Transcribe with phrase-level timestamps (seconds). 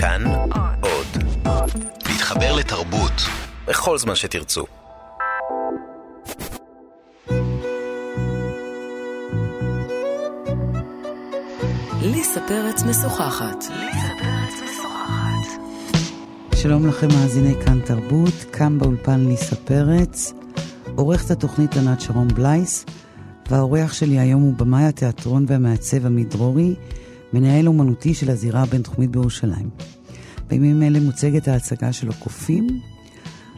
[0.00, 0.22] כאן
[0.80, 1.06] עוד.
[2.08, 3.12] להתחבר לתרבות
[3.66, 4.64] בכל זמן שתרצו.
[12.02, 13.64] ליסה פרץ משוחחת.
[16.54, 20.32] שלום לכם מאזיני כאן תרבות, כאן באולפן ליסה פרץ,
[20.96, 22.84] עורכת התוכנית ענת שרון בלייס,
[23.50, 26.74] והאורח שלי היום הוא במאי התיאטרון והמעצב עמית דרורי,
[27.32, 29.70] מנהל אומנותי של הזירה הבינתחומית בירושלים.
[30.48, 32.80] בימים אלה מוצגת ההצגה שלו קופים.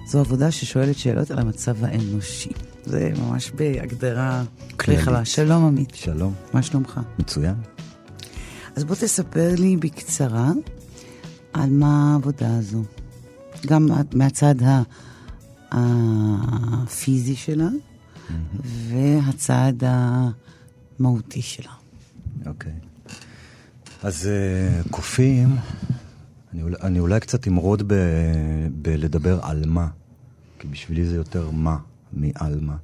[0.07, 2.51] זו עבודה ששואלת שאלות על המצב האנושי.
[2.85, 4.45] זה ממש בהגדרה.
[4.89, 5.25] רחבה.
[5.25, 5.95] שלום עמית.
[5.95, 7.01] שלום, מה שלומך?
[7.19, 7.55] מצוין.
[8.77, 10.51] אז בוא תספר לי בקצרה
[11.53, 12.83] על מה העבודה הזו.
[13.67, 14.55] גם מהצד
[15.73, 17.69] הפיזי שלה
[18.63, 21.73] והצד המהותי שלה.
[22.47, 22.90] אוקיי.
[24.03, 25.57] אז אה, קופים,
[26.53, 27.95] אני, אני אולי קצת אמרוד ב,
[28.83, 29.89] בלדבר על מה,
[30.59, 31.77] כי בשבילי זה יותר מה
[32.13, 32.77] מעל מה.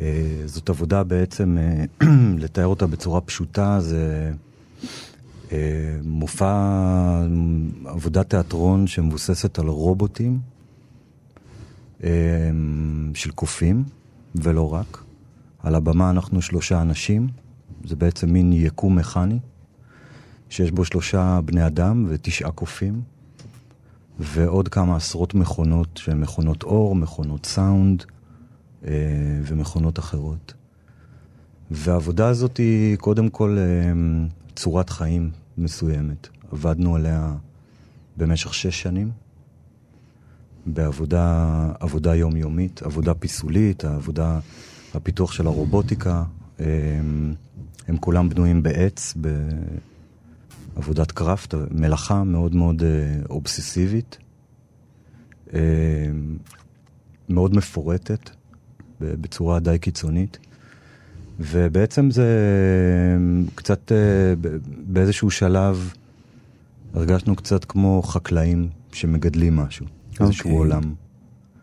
[0.00, 1.84] אה, זאת עבודה בעצם, אה,
[2.42, 4.32] לתאר אותה בצורה פשוטה, זה
[6.04, 7.26] מופע,
[7.84, 10.40] עבודת תיאטרון שמבוססת על רובוטים
[13.14, 13.84] של קופים,
[14.34, 15.04] ולא רק.
[15.62, 17.28] על הבמה אנחנו שלושה אנשים,
[17.84, 19.38] זה בעצם מין יקום מכני,
[20.50, 23.02] שיש בו שלושה בני אדם ותשעה קופים,
[24.18, 28.04] ועוד כמה עשרות מכונות, שהן מכונות אור, מכונות סאונד
[28.86, 28.92] אה,
[29.44, 30.54] ומכונות אחרות.
[31.70, 33.92] והעבודה הזאת היא קודם כל אה,
[34.56, 36.28] צורת חיים מסוימת.
[36.52, 37.34] עבדנו עליה
[38.16, 39.10] במשך שש שנים,
[40.66, 44.40] בעבודה עבודה יומיומית, עבודה פיסולית, העבודה,
[44.94, 46.24] הפיתוח של הרובוטיקה.
[46.58, 47.34] הם,
[47.88, 49.14] הם כולם בנויים בעץ,
[50.80, 52.88] בעבודת קראפט, מלאכה מאוד מאוד אה,
[53.30, 54.18] אובססיבית,
[55.54, 55.60] אה,
[57.28, 58.30] מאוד מפורטת,
[59.00, 60.38] בצורה די קיצונית.
[61.40, 62.28] ובעצם זה
[63.54, 63.96] קצת, אה,
[64.40, 64.56] ב-
[64.86, 65.92] באיזשהו שלב,
[66.94, 69.86] הרגשנו קצת כמו חקלאים שמגדלים משהו,
[70.20, 70.58] איזשהו אוקיי.
[70.58, 70.82] עולם.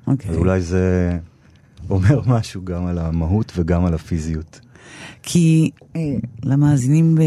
[0.08, 0.31] אוקיי.
[0.31, 1.18] אז אולי זה
[1.90, 4.59] אומר משהו גם על המהות וגם על הפיזיות.
[5.24, 5.72] כי
[6.44, 7.18] למאזינים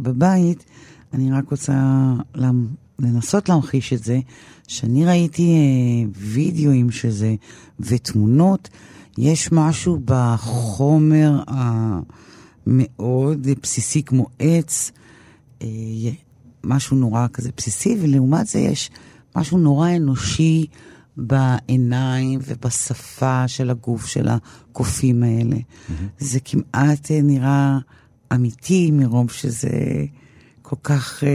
[0.00, 0.64] בבית,
[1.14, 1.72] אני רק רוצה
[2.34, 2.66] למ-
[2.98, 4.20] לנסות להמחיש את זה,
[4.68, 7.34] שאני ראיתי אה, וידאוים של זה
[7.80, 8.68] ותמונות,
[9.18, 11.42] יש משהו בחומר
[12.66, 14.90] המאוד בסיסי כמו עץ,
[15.62, 15.66] אה,
[16.64, 18.90] משהו נורא כזה בסיסי, ולעומת זה יש
[19.36, 20.66] משהו נורא אנושי
[21.16, 25.56] בעיניים ובשפה של הגוף של הקופים האלה.
[26.18, 27.78] זה כמעט אה, נראה
[28.34, 29.70] אמיתי מרוב שזה
[30.74, 31.30] כל כך אה,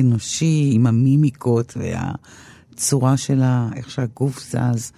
[0.00, 4.92] אנושי, עם המימיקות והצורה של ה- איך שהגוף זז.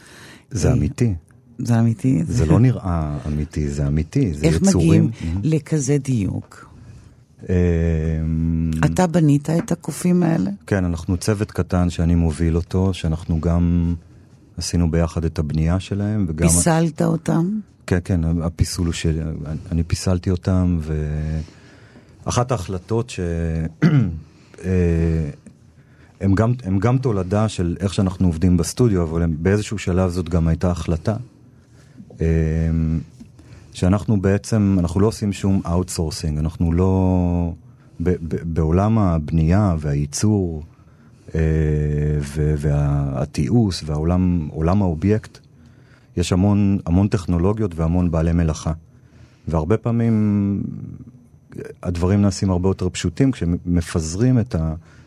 [0.51, 1.15] זה אה, אמיתי.
[1.59, 2.23] זה אמיתי?
[2.25, 5.05] זה לא נראה אמיתי, זה אמיתי, זה איך יצורים.
[5.07, 6.71] מגיעים לכזה דיוק?
[7.49, 10.51] אמ, אתה בנית את הקופים האלה?
[10.67, 13.95] כן, אנחנו צוות קטן שאני מוביל אותו, שאנחנו גם
[14.57, 16.49] עשינו ביחד את הבנייה שלהם, וגם...
[16.49, 17.61] פיסלת אותם?
[17.87, 19.21] כן, כן, הפיסול הוא שלי,
[19.73, 20.79] אני פיסלתי אותם,
[22.27, 23.21] ואחת ההחלטות ש...
[24.65, 25.31] אה,
[26.35, 31.17] גם, גם תולדה של איך שאנחנו עובדים בסטודיו, אבל באיזשהו שלב זאת גם הייתה החלטה.
[32.21, 32.27] אה,
[33.73, 37.53] שאנחנו בעצם, אנחנו לא עושים שום outsourcing, אנחנו לא...
[38.01, 40.63] ב, ב, בעולם הבנייה והייצור
[41.35, 41.41] אה,
[42.21, 45.39] ו- והתיעוש והעולם עולם האובייקט,
[46.17, 48.73] יש המון, המון טכנולוגיות והמון בעלי מלאכה.
[49.49, 50.63] והרבה פעמים
[51.83, 54.55] הדברים נעשים הרבה יותר פשוטים כשמפזרים את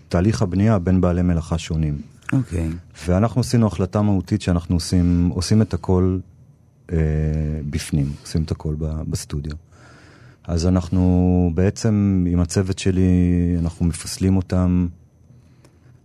[0.10, 2.02] תהליך הבנייה בין בעלי מלאכה שונים.
[2.34, 2.70] אוקיי.
[3.08, 6.20] ואנחנו עשינו החלטה מהותית שאנחנו עושים, עושים את הכל
[6.92, 6.98] אה,
[7.70, 9.56] בפנים, עושים את הכל ב, בסטודיו.
[10.44, 13.12] אז אנחנו בעצם עם הצוות שלי,
[13.60, 14.88] אנחנו מפסלים אותם,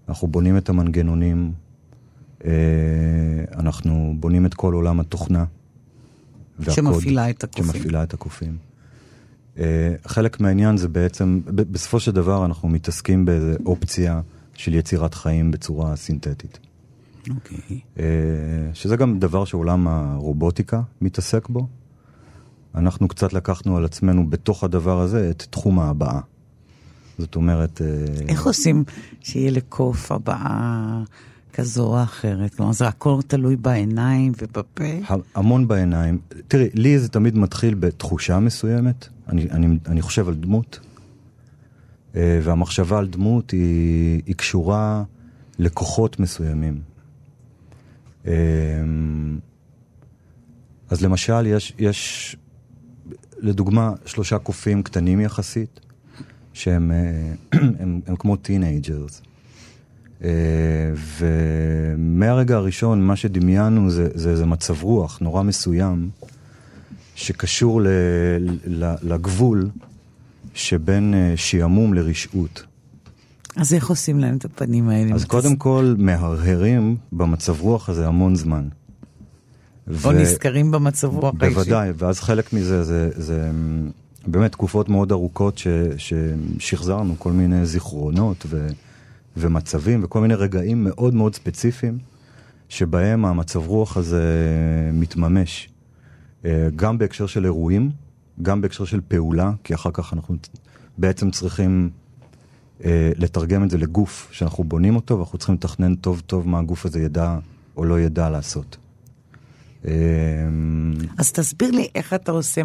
[0.08, 1.52] אנחנו בונים את המנגנונים,
[2.44, 2.50] אה,
[3.56, 5.44] אנחנו בונים את כל עולם התוכנה.
[6.58, 7.72] והקוד שמפעילה את הקופים.
[7.72, 8.56] שמפעילה את הקופים.
[9.58, 14.20] אה, חלק מהעניין זה בעצם, בסופו של דבר אנחנו מתעסקים באיזה אופציה
[14.54, 16.58] של יצירת חיים בצורה סינתטית.
[17.30, 17.80] אוקיי.
[17.98, 18.04] אה,
[18.74, 21.66] שזה גם דבר שעולם הרובוטיקה מתעסק בו.
[22.74, 26.20] אנחנו קצת לקחנו על עצמנו בתוך הדבר הזה את תחום ההבעה.
[27.18, 27.82] זאת אומרת...
[27.82, 27.86] אה,
[28.28, 28.84] איך עושים
[29.20, 31.02] שיהיה לקוף הבעה
[31.54, 32.54] כזו או אחרת?
[32.54, 35.14] כלומר, זה הכל תלוי בעיניים ובפה?
[35.34, 36.18] המון בעיניים.
[36.48, 39.08] תראי, לי זה תמיד מתחיל בתחושה מסוימת.
[39.28, 40.80] אני, אני, אני חושב על דמות.
[42.16, 45.04] אה, והמחשבה על דמות היא, היא קשורה
[45.58, 46.80] לכוחות מסוימים.
[48.26, 48.32] אה,
[50.90, 52.36] אז למשל, יש, יש
[53.38, 55.80] לדוגמה שלושה קופים קטנים יחסית,
[56.52, 57.32] שהם אה,
[57.80, 59.22] הם, הם כמו teenagers.
[61.18, 66.08] ומהרגע הראשון, מה שדמיינו זה, זה איזה מצב רוח נורא מסוים,
[67.14, 67.86] שקשור ל,
[68.66, 69.70] ל, לגבול
[70.54, 72.64] שבין שעמום לרשעות.
[73.56, 75.14] אז איך עושים להם את הפנים האלה?
[75.14, 78.68] אז קודם כל מהרהרים במצב רוח הזה המון זמן.
[79.88, 80.12] או ו...
[80.12, 81.54] נזכרים במצב רוח האישי.
[81.54, 83.50] בוודאי, ואז חלק מזה זה, זה
[84.26, 85.66] באמת תקופות מאוד ארוכות ש,
[85.98, 88.68] ששחזרנו כל מיני זיכרונות ו,
[89.36, 91.98] ומצבים וכל מיני רגעים מאוד מאוד ספציפיים
[92.68, 94.22] שבהם המצב רוח הזה
[94.92, 95.68] מתממש.
[96.44, 97.90] אה, גם בהקשר של אירועים,
[98.42, 100.36] גם בהקשר של פעולה, כי אחר כך אנחנו
[100.98, 101.90] בעצם צריכים
[102.84, 106.86] אה, לתרגם את זה לגוף שאנחנו בונים אותו, ואנחנו צריכים לתכנן טוב טוב מה הגוף
[106.86, 107.38] הזה ידע
[107.76, 108.76] או לא ידע לעשות.
[109.86, 109.92] אה,
[111.18, 112.62] אז תסביר לי איך אתה עושה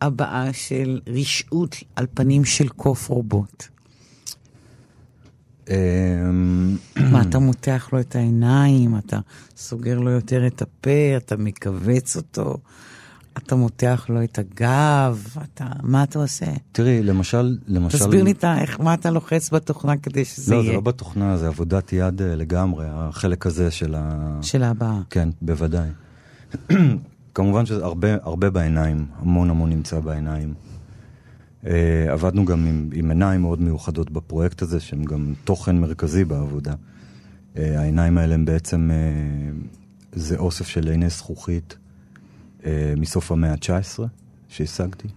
[0.00, 3.75] הבעה של רשעות על פנים של קוף רובוט.
[5.70, 6.30] אה,
[7.10, 9.18] מה, אתה מותח לו את העיניים, אתה
[9.56, 12.56] סוגר לו יותר את הפה, אתה מכווץ אותו.
[13.38, 16.46] אתה מותח לו את הגב, אתה, מה אתה עושה?
[16.72, 17.98] תראי, למשל, למשל...
[17.98, 20.64] תסביר לי איך, מה אתה לוחץ בתוכנה כדי שזה לא, יהיה.
[20.64, 24.38] לא, זה לא בתוכנה, זה עבודת יד אה, לגמרי, החלק הזה של ה...
[24.42, 25.00] של הבאה.
[25.10, 25.88] כן, בוודאי.
[27.34, 30.54] כמובן שזה הרבה, הרבה בעיניים, המון המון נמצא בעיניים.
[31.66, 31.68] Uh,
[32.08, 36.72] עבדנו גם עם, עם עיניים מאוד מיוחדות בפרויקט הזה, שהן גם תוכן מרכזי בעבודה.
[36.72, 39.76] Uh, העיניים האלה הם בעצם, uh,
[40.12, 41.76] זה אוסף של עיני זכוכית
[42.66, 44.02] אה, מסוף המאה ה-19
[44.48, 45.08] שהשגתי,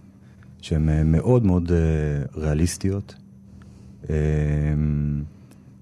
[0.60, 1.76] שהן אה, מאוד מאוד אה,
[2.42, 3.14] ריאליסטיות,
[4.10, 4.14] אה,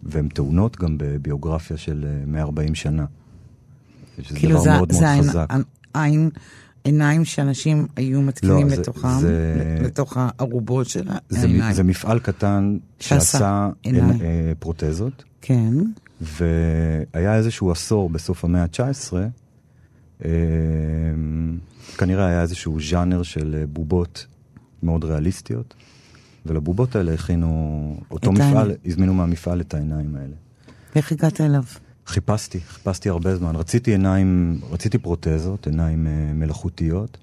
[0.02, 3.06] והן טעונות גם בביוגרפיה של 140 אה, שנה.
[4.22, 5.46] שזה כאילו דבר זה, מאוד זה מאוד עין, חזק.
[5.94, 6.30] עין,
[6.88, 11.62] עיניים שאנשים היו מתקינים לא, לתוכם, זה, לתוך הערובות של העיניים.
[11.70, 15.24] זה, זה מפעל קטן שעשה עין, אה, פרוטזות.
[15.40, 15.74] כן.
[16.20, 19.12] והיה איזשהו עשור בסוף המאה ה-19,
[20.24, 20.28] אמ,
[21.98, 24.26] כנראה היה איזשהו ז'אנר של אה, בובות
[24.82, 25.74] מאוד ריאליסטיות,
[26.46, 28.72] ולבובות האלה הכינו, אותו מפעל.
[28.86, 30.34] הזמינו מהמפעל את העיניים האלה.
[30.96, 31.62] איך הגעת אליו?
[32.08, 33.56] חיפשתי, חיפשתי הרבה זמן.
[33.56, 37.18] רציתי עיניים, רציתי פרוטזות, עיניים uh, מלאכותיות.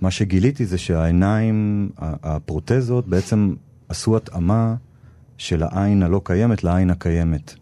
[0.00, 3.54] מה שגיליתי זה שהעיניים, הפרוטזות בעצם
[3.88, 4.74] עשו התאמה
[5.38, 7.54] של העין הלא קיימת לעין הקיימת.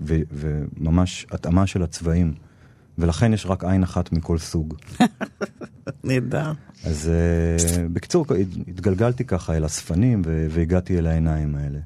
[0.00, 2.34] ו- וממש התאמה של הצבעים.
[2.98, 4.74] ולכן יש רק עין אחת מכל סוג.
[6.04, 6.52] נהדר.
[6.84, 8.26] אז uh, בקיצור,
[8.68, 11.78] התגלגלתי ככה אל אספנים והגעתי אל העיניים האלה.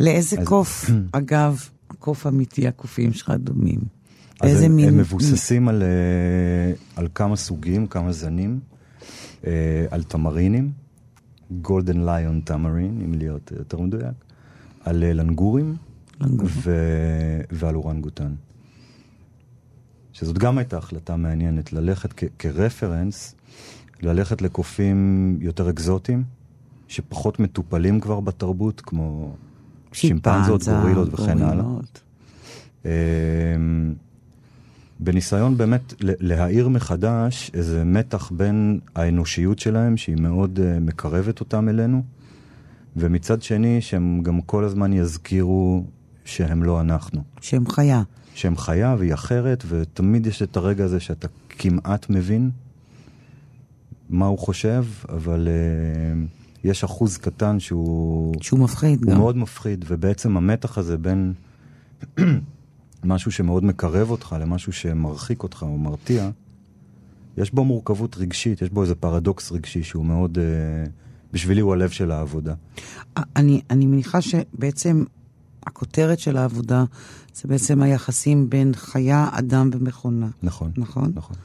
[0.00, 0.46] לאיזה אז...
[0.46, 1.68] קוף, אגב,
[2.00, 3.80] קוף אמיתי, הקופים שלך דומים?
[4.40, 4.88] אז הם, מין...
[4.88, 8.60] הם מבוססים על, uh, על כמה סוגים, כמה זנים,
[9.42, 9.46] uh,
[9.90, 10.72] על תמרינים,
[11.50, 14.14] גולדן ליון תמרין, אם להיות יותר מדויק,
[14.84, 15.76] על לנגורים,
[16.20, 16.52] לנגורים.
[16.62, 16.72] ו...
[17.50, 18.34] ועל אורנגוטן.
[20.12, 23.34] שזאת גם הייתה החלטה מעניינת, ללכת כ- כרפרנס,
[24.02, 26.24] ללכת לקופים יותר אקזוטיים,
[26.88, 29.36] שפחות מטופלים כבר בתרבות, כמו
[29.92, 31.64] שימפנזות, גורילות וכן הלאה.
[32.84, 32.90] אמ,
[35.00, 42.02] בניסיון באמת להאיר מחדש איזה מתח בין האנושיות שלהם, שהיא מאוד uh, מקרבת אותם אלינו,
[42.96, 45.84] ומצד שני שהם גם כל הזמן יזכירו
[46.24, 47.22] שהם לא אנחנו.
[47.40, 48.02] שהם חיה.
[48.34, 52.50] שהם חיה והיא אחרת, ותמיד יש את הרגע הזה שאתה כמעט מבין
[54.10, 58.34] מה הוא חושב, אבל uh, יש אחוז קטן שהוא...
[58.40, 59.12] שהוא מפחיד הוא גם.
[59.12, 61.32] הוא מאוד מפחיד, ובעצם המתח הזה בין
[63.04, 66.30] משהו שמאוד מקרב אותך למשהו שמרחיק אותך או מרתיע,
[67.36, 70.38] יש בו מורכבות רגשית, יש בו איזה פרדוקס רגשי שהוא מאוד...
[70.38, 70.90] Uh,
[71.32, 72.54] בשבילי הוא הלב של העבודה.
[73.36, 75.04] אני, אני מניחה שבעצם
[75.66, 76.84] הכותרת של העבודה
[77.34, 80.28] זה בעצם היחסים בין חיה, אדם ומכונה.
[80.42, 80.70] נכון.
[80.76, 81.12] נכון?
[81.14, 81.36] נכון.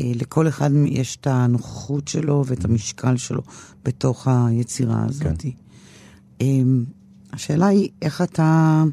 [0.00, 2.64] אה, לכל אחד יש את הנוכחות שלו ואת.
[2.64, 3.42] המשקל שלו
[3.84, 5.42] בתוך היצירה הזאת.
[6.38, 6.46] כן.
[7.32, 8.84] השאלה היא, איך אתה,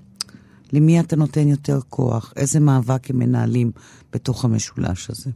[0.74, 2.34] למי אתה נותן יותר כוח?
[2.36, 3.72] איזה מאבק הם מנהלים
[4.14, 5.30] בתוך המשולש הזה?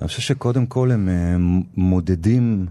[0.00, 1.36] אני חושב שקודם כל הם אה,
[1.76, 2.66] מודדים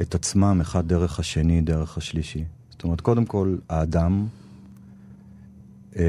[0.00, 2.44] את עצמם אחד דרך השני, דרך השלישי.
[2.70, 4.26] זאת אומרת, קודם כל, האדם
[5.96, 6.02] אה,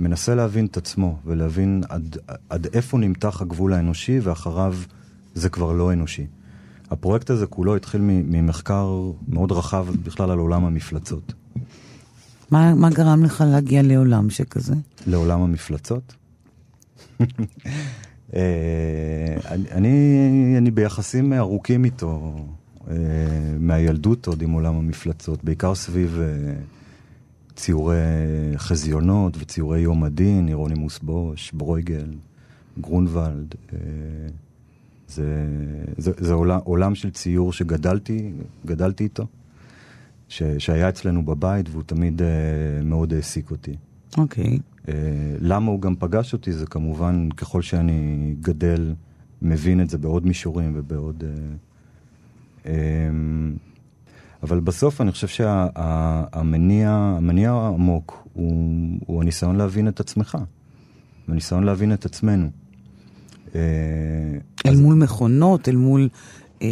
[0.00, 2.16] מנסה להבין את עצמו ולהבין עד,
[2.48, 4.74] עד איפה נמתח הגבול האנושי ואחריו
[5.34, 6.26] זה כבר לא אנושי.
[6.90, 11.32] הפרויקט הזה כולו התחיל ממחקר מאוד רחב בכלל על עולם המפלצות.
[12.50, 14.74] מה, מה גרם לך להגיע לעולם שכזה?
[15.06, 16.14] לעולם המפלצות?
[18.34, 19.36] אה,
[19.70, 22.36] אני, אני, ביחסים ארוכים איתו,
[22.90, 22.94] אה,
[23.60, 26.54] מהילדות עוד עם עולם המפלצות, בעיקר סביב אה,
[27.60, 27.96] ציורי
[28.56, 32.12] חזיונות וציורי יום הדין, אירונימוס בוש, ברויגל,
[32.80, 33.54] גרונוולד.
[35.08, 35.46] זה,
[35.96, 38.32] זה, זה עולם, עולם של ציור שגדלתי,
[38.66, 39.26] גדלתי איתו,
[40.28, 42.22] ש, שהיה אצלנו בבית והוא תמיד
[42.84, 43.76] מאוד העסיק אותי.
[44.18, 44.44] אוקיי.
[44.44, 44.88] Okay.
[44.88, 44.94] אה,
[45.40, 48.94] למה הוא גם פגש אותי זה כמובן ככל שאני גדל,
[49.42, 51.24] מבין את זה בעוד מישורים ובעוד...
[52.66, 53.56] אה, אמ,
[54.42, 60.38] אבל בסוף אני חושב שהמניע המניע העמוק הוא, הוא הניסיון להבין את עצמך,
[61.28, 62.50] הניסיון להבין את עצמנו.
[63.54, 63.60] אה,
[64.66, 66.08] אל אז, מול מכונות, אל מול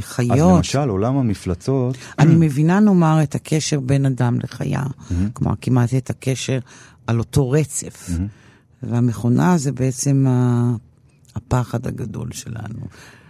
[0.00, 0.38] חיות.
[0.38, 1.96] אז למשל, עולם המפלצות...
[2.18, 4.82] אני מבינה, נאמר, את הקשר בין אדם לחיה.
[5.32, 6.58] כלומר, כמעט את הקשר
[7.06, 8.10] על אותו רצף.
[8.82, 10.26] והמכונה זה בעצם
[11.34, 12.80] הפחד הגדול שלנו.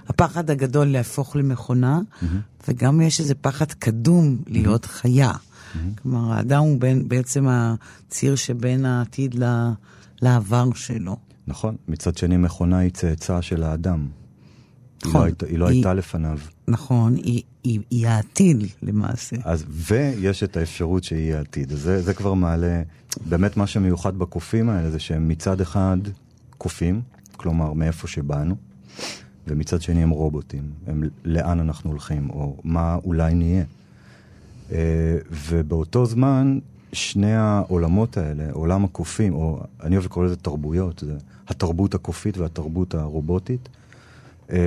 [0.09, 2.27] הפחד הגדול להפוך למכונה, mm-hmm.
[2.69, 4.89] וגם יש איזה פחד קדום להיות mm-hmm.
[4.89, 5.33] חיה.
[5.33, 6.01] Mm-hmm.
[6.03, 9.45] כלומר, האדם הוא בין, בעצם הציר שבין העתיד ל,
[10.23, 11.17] לעבר שלו.
[11.47, 11.77] נכון.
[11.89, 14.09] מצד שני, מכונה היא צאצא של האדם.
[15.05, 15.15] נכון.
[15.15, 16.39] היא לא, היית, היא לא היא, הייתה לפניו.
[16.69, 19.37] נכון, היא, היא, היא העתיד למעשה.
[19.45, 21.69] אז, ויש את האפשרות שהיא העתיד.
[21.69, 22.83] זה, זה כבר מעלה,
[23.27, 25.99] באמת מה שמיוחד בקופים האלה זה שהם מצד אחד
[26.59, 27.01] קופים,
[27.37, 28.57] כלומר מאיפה שבאנו,
[29.49, 33.65] ומצד שני הם רובוטים, הם לאן אנחנו הולכים, או מה אולי נהיה.
[34.73, 36.59] אה, ובאותו זמן,
[36.93, 41.17] שני העולמות האלה, עולם הקופים, או אני אוהב לקרוא לזה תרבויות, זה
[41.49, 43.69] התרבות הקופית והתרבות הרובוטית,
[44.51, 44.59] אה,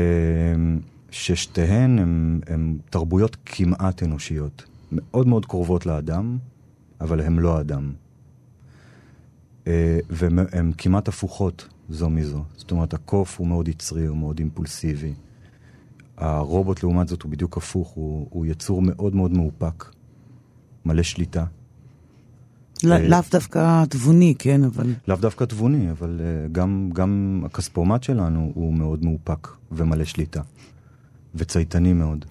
[1.11, 1.99] ששתיהן
[2.47, 6.37] הן תרבויות כמעט אנושיות, מאוד מאוד קרובות לאדם,
[7.01, 7.91] אבל הן לא אדם.
[9.67, 12.43] אה, והן כמעט הפוכות זו מזו.
[12.57, 15.13] זאת אומרת, הקוף הוא מאוד יצרי, הוא מאוד אימפולסיבי.
[16.17, 19.85] הרובוט, לעומת זאת, הוא בדיוק הפוך, הוא, הוא יצור מאוד מאוד מאופק,
[20.85, 21.45] מלא שליטה.
[22.83, 24.93] לא, לאו דווקא תבוני, כן, אבל...
[25.07, 30.41] לאו דווקא תבוני, אבל אה, גם, גם הכספומט שלנו הוא מאוד מאופק ומלא שליטה.
[31.35, 32.25] וצייתני מאוד.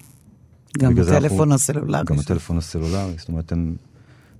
[0.77, 2.03] גם הטלפון אנחנו, הסלולרי.
[2.05, 3.75] גם הטלפון הסלולרי, זאת אומרת, הם,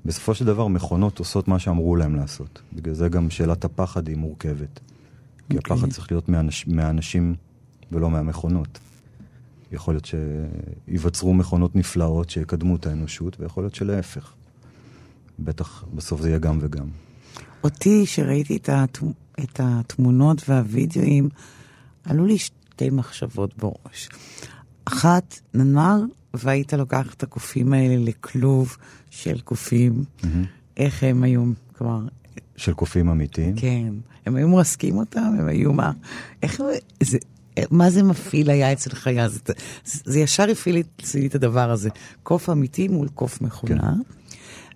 [0.05, 2.61] בסופו של דבר מכונות עושות מה שאמרו להם לעשות.
[2.73, 4.79] בגלל זה גם שאלת הפחד היא מורכבת.
[5.51, 5.73] כי okay.
[5.73, 7.35] הפחד צריך להיות מאנש, מהאנשים
[7.91, 8.79] ולא מהמכונות.
[9.71, 10.05] יכול להיות
[10.87, 14.33] שייווצרו מכונות נפלאות שיקדמו את האנושות, ויכול להיות שלהפך.
[15.39, 16.87] בטח בסוף זה יהיה גם וגם.
[17.63, 19.11] אותי, שראיתי את, התמ...
[19.39, 21.29] את התמונות והווידאוים,
[22.05, 24.09] עלו לי שתי מחשבות בראש.
[24.85, 25.99] אחת, נאמר,
[26.33, 28.77] והיית לוקח את הקופים האלה לכלוב
[29.09, 30.25] של קופים, mm-hmm.
[30.77, 31.43] איך הם היו,
[31.77, 32.07] כלומר...
[32.55, 33.55] של קופים אמיתיים?
[33.55, 33.93] כן.
[34.25, 35.91] הם היו מרסקים אותם, הם היו מה...
[36.43, 36.61] איך...
[37.03, 37.17] זה,
[37.71, 39.29] מה זה מפעיל היה אצל חיה?
[39.29, 39.39] זה,
[39.83, 41.89] זה ישר הפעיל אצלי את הדבר הזה.
[42.23, 43.93] קוף אמיתי מול קוף מכונה.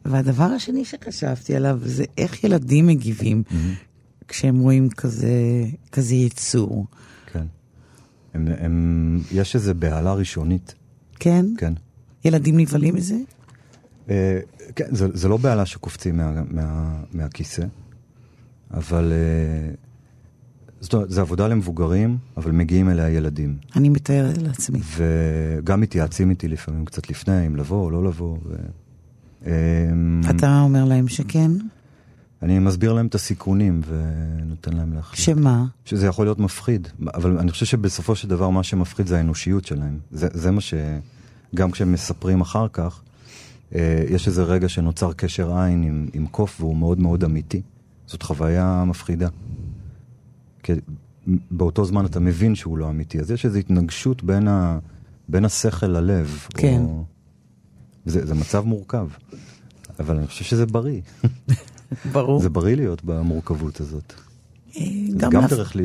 [0.03, 0.11] כן.
[0.11, 4.25] והדבר השני שחשבתי עליו זה איך ילדים מגיבים mm-hmm.
[4.27, 6.85] כשהם רואים כזה, כזה יצור.
[8.35, 10.75] הם, הם, יש איזו בהלה ראשונית.
[11.19, 11.45] כן?
[11.57, 11.73] כן.
[12.25, 13.15] ילדים נבהלים מזה?
[14.09, 14.39] אה,
[14.75, 17.63] כן, זה, זה לא בהלה שקופצים מה, מה, מהכיסא,
[18.75, 19.11] אבל...
[19.11, 19.73] אה,
[20.79, 23.57] זאת אומרת, זו עבודה למבוגרים, אבל מגיעים אליה ילדים.
[23.75, 24.79] אני מתארת לעצמי.
[24.95, 28.37] וגם מתייעצים איתי לפעמים קצת לפני, אם לבוא או לא לבוא.
[28.45, 28.55] ו...
[30.29, 31.51] אתה אומר להם שכן?
[32.41, 35.21] אני מסביר להם את הסיכונים ונותן להם להחליט.
[35.21, 35.65] שמה?
[35.85, 39.97] שזה יכול להיות מפחיד, אבל אני חושב שבסופו של דבר מה שמפחיד זה האנושיות שלהם.
[40.11, 40.73] זה, זה מה ש...
[41.55, 43.01] גם כשהם מספרים אחר כך,
[43.75, 47.61] אה, יש איזה רגע שנוצר קשר עין עם, עם קוף והוא מאוד מאוד אמיתי.
[48.07, 49.27] זאת חוויה מפחידה.
[50.63, 50.73] כי
[51.51, 54.79] באותו זמן אתה מבין שהוא לא אמיתי, אז יש איזו התנגשות בין, ה,
[55.29, 56.47] בין השכל ללב.
[56.49, 56.81] כן.
[56.81, 57.05] או...
[58.05, 59.07] זה, זה מצב מורכב,
[59.99, 61.01] אבל אני חושב שזה בריא.
[62.13, 62.41] ברור.
[62.41, 64.13] זה בריא להיות במורכבות הזאת.
[64.77, 64.81] אה,
[65.17, 65.75] גם, גם דרך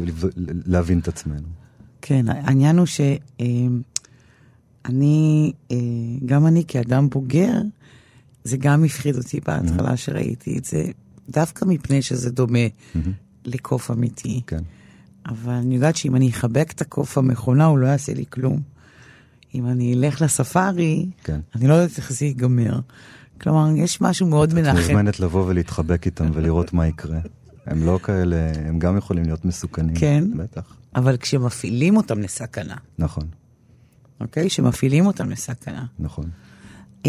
[0.66, 1.48] להבין את עצמנו.
[2.02, 3.72] כן, העניין הוא שאני,
[5.70, 5.76] אה,
[6.26, 7.60] גם אני כאדם בוגר,
[8.44, 9.96] זה גם הפחיד אותי בהתחלה.
[9.96, 10.84] שראיתי את זה,
[11.30, 12.98] דווקא מפני שזה דומה mm-hmm.
[13.44, 14.40] לקוף אמיתי.
[14.46, 14.62] כן.
[15.26, 18.60] אבל אני יודעת שאם אני אחבק את הקוף המכונה, הוא לא יעשה לי כלום.
[19.54, 21.40] אם אני אלך לספארי, כן.
[21.54, 22.80] אני לא יודעת איך זה ייגמר.
[23.40, 24.76] כלומר, יש משהו מאוד מנחם.
[24.76, 27.18] את מוזמנת לבוא ולהתחבק איתם ולראות מה יקרה.
[27.66, 29.96] הם לא כאלה, הם גם יכולים להיות מסוכנים.
[29.96, 30.24] כן.
[30.36, 30.76] בטח.
[30.94, 32.76] אבל כשמפעילים אותם לסכנה.
[32.98, 33.24] נכון.
[34.20, 34.48] אוקיי?
[34.48, 35.84] כשמפעילים אותם לסכנה.
[35.98, 36.30] נכון.
[37.04, 37.08] Um,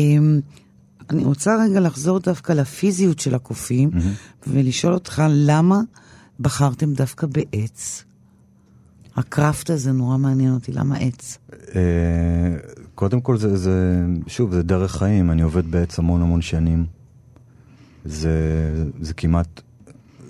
[1.11, 4.47] אני רוצה רגע לחזור דווקא לפיזיות של הקופים, mm-hmm.
[4.47, 5.79] ולשאול אותך למה
[6.39, 8.03] בחרתם דווקא בעץ?
[9.15, 11.37] הקראפט הזה נורא מעניין אותי, למה עץ?
[11.75, 11.81] אה,
[12.95, 16.85] קודם כל זה, זה, שוב, זה דרך חיים, אני עובד בעץ המון המון שנים.
[18.05, 18.31] זה,
[19.01, 19.61] זה כמעט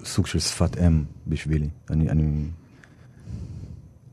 [0.05, 1.69] סוג של שפת אם בשבילי.
[1.89, 2.45] אני, אני...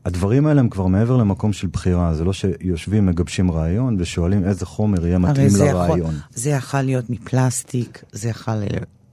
[0.09, 4.65] הדברים האלה הם כבר מעבר למקום של בחירה, זה לא שיושבים, מגבשים רעיון ושואלים איזה
[4.65, 5.99] חומר יהיה מתאים זה לרעיון.
[5.99, 8.53] יכול, זה יכול להיות מפלסטיק, זה יכול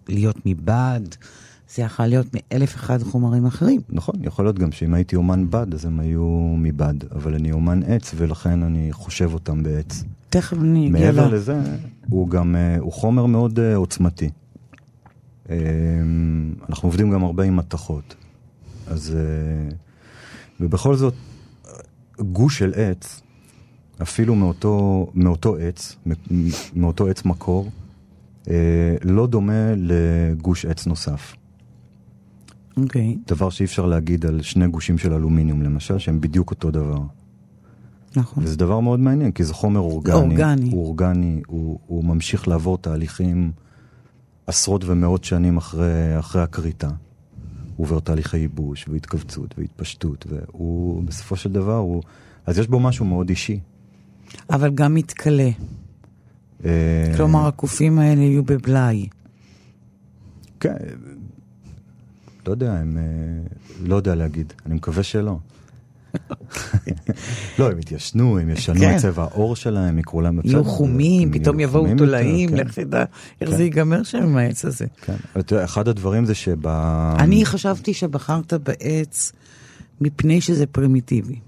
[0.09, 1.01] להיות מבד,
[1.75, 3.81] זה יכול להיות מאלף אחד חומרים אחרים.
[3.91, 7.83] נכון, יכול להיות גם שאם הייתי אומן בד, אז הם היו מבד, אבל אני אומן
[7.83, 10.05] עץ, ולכן אני חושב אותם בעץ.
[10.31, 11.01] תכף אני אגיע.
[11.01, 11.61] מעבר לזה,
[12.09, 14.31] הוא גם, אה, הוא חומר מאוד uh, עוצמתי.
[15.47, 15.51] Um,
[16.69, 18.15] אנחנו עובדים גם הרבה עם מתכות.
[18.87, 19.17] אז...
[20.61, 21.15] ובכל זאת,
[22.19, 23.21] גוש של עץ,
[24.03, 25.97] אפילו מאותו, מאותו עץ,
[26.75, 27.71] מאותו עץ מקור,
[28.49, 31.35] אה, לא דומה לגוש עץ נוסף.
[32.77, 33.17] אוקיי.
[33.17, 33.29] Okay.
[33.29, 37.01] דבר שאי אפשר להגיד על שני גושים של אלומיניום, למשל, שהם בדיוק אותו דבר.
[38.17, 38.45] נכון.
[38.45, 40.15] וזה דבר מאוד מעניין, כי זה חומר אורגני.
[40.15, 40.71] אורגני.
[40.71, 43.53] הוא אורגני, הוא, הוא ממשיך לעבור תהליכים
[44.47, 46.89] עשרות ומאות שנים אחרי, אחרי הכריתה.
[47.77, 52.03] הוא עובר תהליכי ייבוש והתכווצות והתפשטות, והוא בסופו של דבר, הוא...
[52.47, 53.61] אז יש בו משהו מאוד אישי.
[54.51, 55.51] אבל גם מתכלה.
[56.65, 59.09] אה, כלומר, הקופים האלה יהיו בבלאי.
[60.61, 60.75] כן,
[62.47, 62.99] לא יודע, הם...
[62.99, 63.03] אה,
[63.85, 65.39] לא יודע להגיד, אני מקווה שלא.
[67.59, 68.97] לא, הם יתיישנו, הם ישנו כן.
[68.97, 70.41] את צבע העור שלהם, יקראו להם...
[70.45, 72.57] יהיו חומים, פתאום יבואו תולעים, כן.
[72.57, 73.05] לך תדע
[73.41, 73.63] איך זה כן.
[73.63, 74.87] ייגמר שם עם העץ הזה.
[75.03, 75.17] כן,
[75.65, 76.67] אחד הדברים זה שב...
[77.19, 79.33] אני חשבתי שבחרת בעץ
[80.01, 81.39] מפני שזה פרימיטיבי.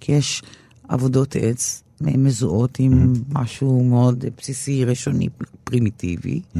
[0.00, 0.42] כי יש
[0.88, 3.38] עבודות עץ מזוהות עם mm-hmm.
[3.40, 5.28] משהו מאוד בסיסי, ראשוני,
[5.64, 6.40] פרימיטיבי.
[6.40, 6.58] Mm-hmm.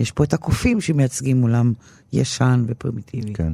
[0.00, 1.72] יש פה את הקופים שמייצגים עולם
[2.12, 3.32] ישן ופרימיטיבי.
[3.32, 3.52] כן.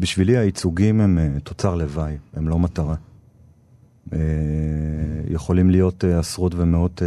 [0.00, 2.94] בשבילי הייצוגים הם uh, תוצר לוואי, הם לא מטרה.
[4.10, 4.12] Uh,
[5.30, 7.02] יכולים להיות uh, עשרות ומאות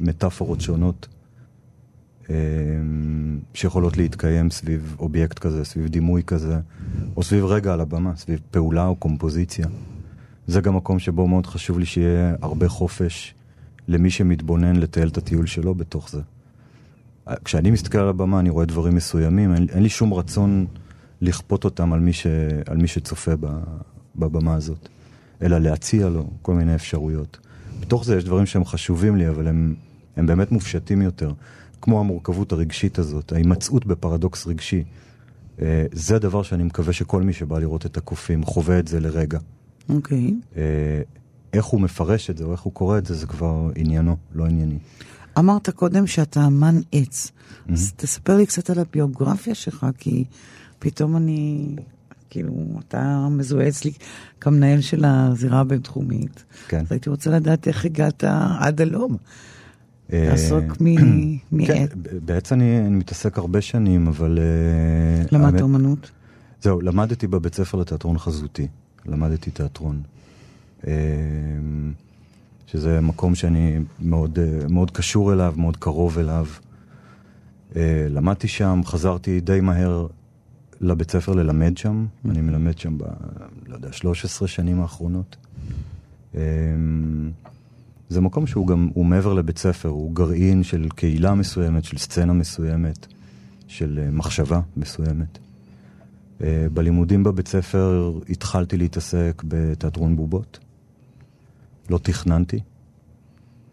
[0.00, 1.08] מטאפורות שונות
[3.54, 6.58] שיכולות להתקיים סביב אובייקט כזה, סביב דימוי כזה,
[7.16, 9.66] או סביב רגע על הבמה, סביב פעולה או קומפוזיציה.
[10.46, 13.34] זה גם מקום שבו מאוד חשוב לי שיהיה הרבה חופש
[13.88, 16.20] למי שמתבונן לטייל את הטיול שלו בתוך זה.
[17.44, 20.66] כשאני מסתכל על הבמה אני רואה דברים מסוימים, אין, אין לי שום רצון
[21.20, 22.26] לכפות אותם על מי, ש,
[22.66, 23.32] על מי שצופה
[24.16, 24.88] בבמה הזאת,
[25.42, 27.38] אלא להציע לו כל מיני אפשרויות.
[27.80, 29.74] בתוך זה יש דברים שהם חשובים לי, אבל הם,
[30.16, 31.32] הם באמת מופשטים יותר,
[31.80, 34.84] כמו המורכבות הרגשית הזאת, ההימצאות בפרדוקס רגשי.
[35.62, 39.38] אה, זה דבר שאני מקווה שכל מי שבא לראות את הקופים חווה את זה לרגע.
[39.88, 40.28] אוקיי.
[40.28, 40.56] Okay.
[40.56, 41.02] אה,
[41.52, 44.44] איך הוא מפרש את זה או איך הוא קורא את זה, זה כבר עניינו, לא
[44.46, 44.78] ענייני.
[45.38, 47.30] אמרת קודם שאתה אמן עץ.
[47.30, 47.72] Mm-hmm.
[47.72, 50.24] אז תספר לי קצת על הביוגרפיה שלך, כי
[50.78, 51.68] פתאום אני,
[52.30, 52.52] כאילו,
[52.88, 53.92] אתה מזוהה אצלי
[54.40, 56.44] כמנהל של הזירה הבינתחומית.
[56.68, 56.80] כן.
[56.80, 58.24] אז הייתי רוצה לדעת איך הגעת
[58.58, 59.16] עד הלום.
[60.12, 61.66] אה, לעסוק מעץ.
[61.68, 61.86] כן,
[62.24, 64.38] בעצם אני, אני מתעסק הרבה שנים, אבל...
[64.38, 66.10] אה, למדת אומנות?
[66.62, 68.68] זהו, למדתי בבית ספר לתיאטרון חזותי.
[69.06, 70.02] למדתי תיאטרון.
[70.86, 70.92] אה,
[72.66, 76.46] שזה מקום שאני מאוד, אה, מאוד קשור אליו, מאוד קרוב אליו.
[77.76, 80.06] אה, למדתי שם, חזרתי די מהר
[80.80, 82.06] לבית ספר ללמד שם.
[82.30, 83.02] אני מלמד שם ב...
[83.66, 85.36] לא יודע, 13 שנים האחרונות.
[88.08, 92.32] זה מקום שהוא גם, הוא מעבר לבית ספר, הוא גרעין של קהילה מסוימת, של סצנה
[92.32, 93.06] מסוימת,
[93.68, 95.38] של מחשבה מסוימת.
[96.42, 100.58] אה, בלימודים בבית ספר התחלתי להתעסק בתיאטרון בובות.
[101.90, 102.60] לא תכננתי.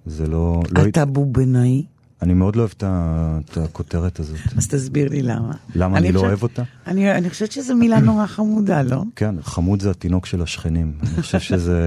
[0.05, 0.63] זה לא...
[0.71, 1.05] לא אתה לא...
[1.05, 1.83] בובנאי?
[2.21, 4.37] אני מאוד לא אוהב את הכותרת הזאת.
[4.57, 5.53] אז תסביר לי למה.
[5.75, 6.63] למה אני, אני לא חושבת, אוהב אותה?
[6.87, 9.03] אני, אני חושבת שזו מילה נורא חמודה, לא?
[9.15, 10.93] כן, חמוד זה התינוק של השכנים.
[11.01, 11.79] אני חושב שזה...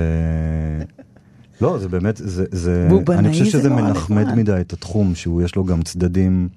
[1.60, 2.44] לא, זה באמת, זה...
[2.50, 6.48] זה אני חושב שזה מנחמד מדי את התחום, שהוא יש לו גם צדדים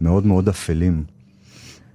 [0.00, 1.04] מאוד מאוד אפלים.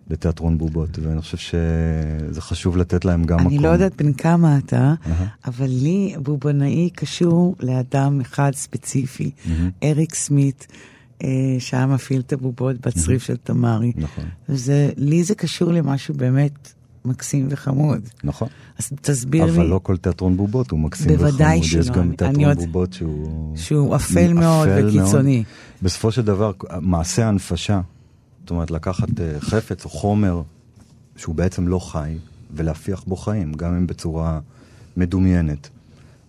[0.10, 3.58] לתיאטרון בובות, ואני חושב שזה חשוב לתת להם גם אני מקום.
[3.58, 5.10] אני לא יודעת בן כמה אתה, uh-huh.
[5.46, 9.50] אבל לי בובנאי קשור לאדם אחד ספציפי, uh-huh.
[9.84, 10.68] אריק סמית.
[11.24, 13.24] אה, שהיה מפעיל את הבובות בצריף.
[13.24, 13.92] של תמרי.
[13.96, 14.24] נכון.
[14.50, 16.74] וזה, לי זה קשור למשהו באמת
[17.06, 18.02] מקסים וחמוד.
[18.24, 18.48] נכון.
[18.80, 19.58] אז תסביר אבל לי...
[19.58, 21.32] אבל לא כל תיאטרון בובות הוא מקסים וחמוד.
[21.32, 21.80] בוודאי שלא.
[21.80, 22.58] יש גם תיאטרון עוד...
[22.58, 23.58] בובות שהוא...
[23.58, 25.36] שהוא אפל מאוד וקיצוני.
[25.36, 25.46] מאוד.
[25.82, 27.82] בסופו של דבר, מעשה ההנפשה
[28.46, 30.42] זאת אומרת, לקחת uh, חפץ או חומר
[31.16, 32.18] שהוא בעצם לא חי,
[32.52, 34.40] ולהפיח בו חיים, גם אם בצורה
[34.98, 35.70] מדומיינת.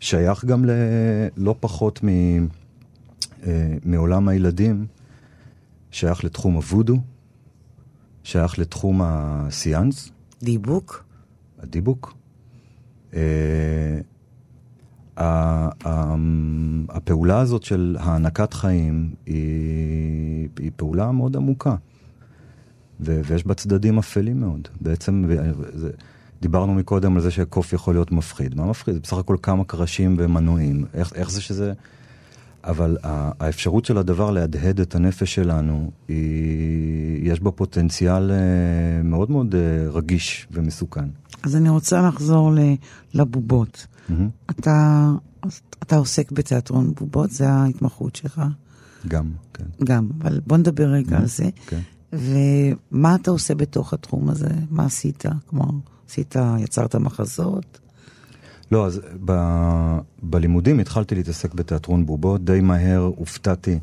[0.00, 3.46] שייך גם ללא פחות מ, uh,
[3.84, 4.86] מעולם הילדים,
[5.90, 6.98] שייך לתחום הוודו,
[8.24, 10.10] שייך לתחום הסיאנס,
[10.42, 11.04] דיבוק?
[11.58, 12.14] הדיבוק.
[13.14, 14.00] אה,
[16.88, 21.76] הפעולה הזאת של הענקת חיים היא, היא פעולה מאוד עמוקה,
[23.00, 24.68] ו- ויש בה צדדים אפלים מאוד.
[24.80, 25.24] בעצם,
[25.74, 25.90] זה,
[26.40, 28.54] דיברנו מקודם על זה שקוף יכול להיות מפחיד.
[28.54, 28.94] מה מפחיד?
[28.94, 30.84] זה בסך הכל כמה קרשים ומנועים.
[30.94, 31.72] איך, איך זה שזה...
[32.64, 38.36] אבל האפשרות של הדבר להדהד את הנפש שלנו, היא, יש בה פוטנציאל אה,
[39.04, 41.04] מאוד מאוד אה, רגיש ומסוכן.
[41.42, 42.52] אז אני רוצה לחזור
[43.14, 43.86] לבובות.
[44.08, 44.28] מהמם.
[44.50, 45.10] אתה,
[45.82, 48.42] אתה עוסק בתיאטרון בובות, זה ההתמחות שלך?
[49.08, 49.64] גם, כן.
[49.84, 51.48] גם, אבל בוא נדבר רגע על זה.
[51.66, 51.80] כן.
[52.12, 54.48] ומה אתה עושה בתוך התחום הזה?
[54.70, 55.24] מה עשית?
[55.46, 55.70] כלומר,
[56.08, 57.80] עשית, יצרת מחזות?
[58.72, 59.32] לא, אז ב,
[60.22, 63.78] בלימודים התחלתי להתעסק בתיאטרון בובות, די מהר הופתעתי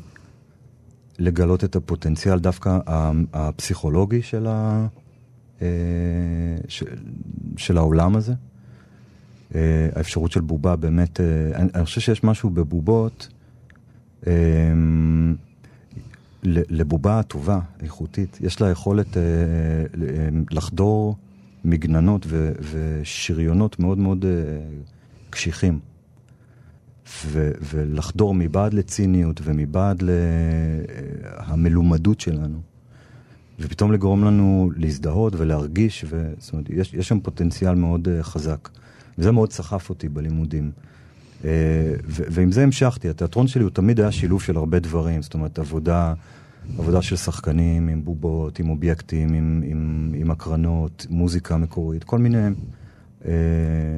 [1.18, 2.78] לגלות את הפוטנציאל דווקא
[3.32, 4.86] הפסיכולוגי של, ה,
[5.62, 5.66] אה,
[6.68, 6.86] של,
[7.56, 8.34] של העולם הזה.
[9.54, 13.28] אה, האפשרות של בובה באמת, אה, אני, אני חושב שיש משהו בבובות,
[16.44, 21.16] לבובה טובה, איכותית, יש לה יכולת אה, אה, לחדור
[21.64, 22.26] מגננות
[22.70, 24.30] ושריונות מאוד מאוד אה,
[25.30, 25.78] קשיחים.
[27.62, 30.02] ולחדור מבעד לציניות ומבעד
[31.52, 32.58] למלומדות שלנו.
[33.60, 36.32] ופתאום לגרום לנו להזדהות ולהרגיש, ו...
[36.38, 38.68] זאת אומרת, יש, יש שם פוטנציאל מאוד uh, חזק.
[39.18, 40.70] וזה מאוד סחף אותי בלימודים.
[41.44, 43.08] ו- ועם זה המשכתי.
[43.08, 45.22] התיאטרון שלי הוא תמיד היה שילוב של הרבה דברים.
[45.22, 46.14] זאת אומרת, עבודה,
[46.78, 52.38] עבודה של שחקנים עם בובות, עם אובייקטים, עם, עם, עם הקרנות, מוזיקה מקורית, כל מיני...
[53.22, 53.26] Uh,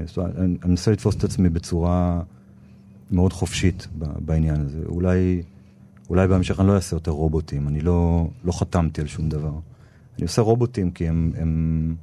[0.06, 2.22] זאת אומרת, אני אני מנסה לתפוס את עצמי בצורה
[3.10, 4.78] מאוד חופשית בעניין הזה.
[4.86, 5.42] אולי...
[6.10, 9.52] אולי בהמשך אני לא אעשה יותר רובוטים, אני לא, לא חתמתי על שום דבר.
[10.16, 11.94] אני עושה רובוטים כי הם, הם...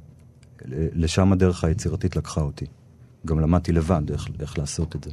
[0.72, 2.66] לשם הדרך היצירתית לקחה אותי.
[3.26, 5.10] גם למדתי לבד איך, איך לעשות את זה.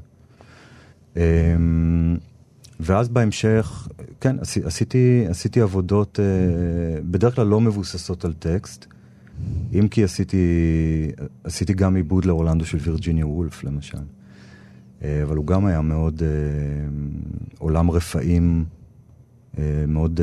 [1.18, 1.22] אמ,
[2.80, 3.88] ואז בהמשך,
[4.22, 6.26] כן, עשי- עשיתי, עשיתי עבודות אה,
[7.12, 8.86] בדרך כלל לא מבוססות על טקסט,
[9.74, 10.38] אם כי עשיתי,
[11.44, 13.98] עשיתי גם עיבוד לאורלנדו של וירג'יניה וולף למשל.
[15.04, 16.28] אה, אבל הוא גם היה מאוד אה,
[17.60, 18.66] עולם רפאים,
[19.88, 20.20] מאוד,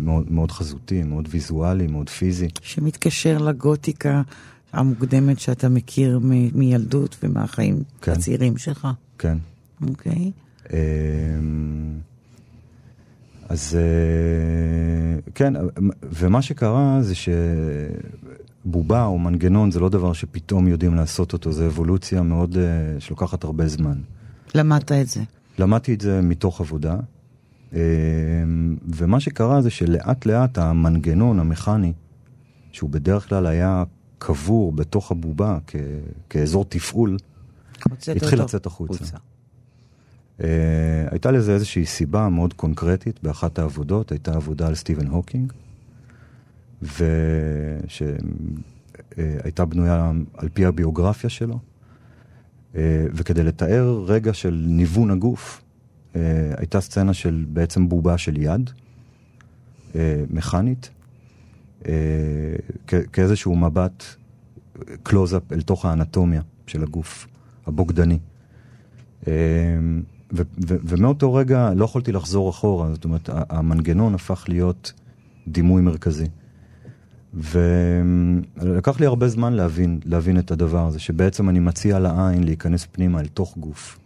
[0.00, 2.48] מאוד, מאוד חזותי, מאוד ויזואלי, מאוד פיזי.
[2.62, 4.22] שמתקשר לגותיקה
[4.72, 6.20] המוקדמת שאתה מכיר
[6.54, 8.12] מילדות ומהחיים כן.
[8.12, 9.38] הצעירים שלך, כן.
[9.88, 10.30] אוקיי?
[10.72, 10.78] אה,
[13.48, 15.54] אז אה, כן,
[16.02, 17.14] ומה שקרה זה
[18.64, 22.62] שבובה או מנגנון זה לא דבר שפתאום יודעים לעשות אותו, זה אבולוציה מאוד, אה,
[23.00, 23.98] שלוקחת הרבה זמן.
[24.54, 25.20] למדת את זה.
[25.58, 26.96] למדתי את זה מתוך עבודה,
[27.74, 27.80] אה,
[28.96, 31.92] ומה שקרה זה שלאט לאט המנגנון המכני,
[32.72, 33.84] שהוא בדרך כלל היה
[34.18, 35.76] קבור בתוך הבובה כ-
[36.30, 37.16] כאזור תפעול,
[38.16, 39.04] התחיל אותו לצאת החוצה.
[40.38, 40.42] Uh,
[41.10, 45.52] הייתה לזה איזושהי סיבה מאוד קונקרטית באחת העבודות, הייתה עבודה על סטיבן הוקינג,
[49.16, 51.58] ושהייתה בנויה על פי הביוגרפיה שלו,
[52.74, 52.76] uh,
[53.12, 55.62] וכדי לתאר רגע של ניוון הגוף,
[56.12, 56.16] uh,
[56.56, 58.70] הייתה סצנה של בעצם בובה של יד,
[59.92, 59.96] uh,
[60.30, 60.90] מכנית,
[61.82, 61.86] uh,
[62.86, 64.04] כ- כאיזשהו מבט
[65.02, 67.26] קלוז-אפ אל תוך האנטומיה של הגוף
[67.66, 68.18] הבוגדני.
[69.26, 69.32] אמ,
[70.32, 74.92] ו- ו- ומאותו רגע לא יכולתי לחזור אחורה, זאת אומרת, המנגנון הפך להיות
[75.48, 76.26] דימוי מרכזי.
[77.34, 83.20] ולקח לי הרבה זמן להבין, להבין את הדבר הזה, שבעצם אני מציע לעין להיכנס פנימה
[83.20, 83.98] אל תוך גוף,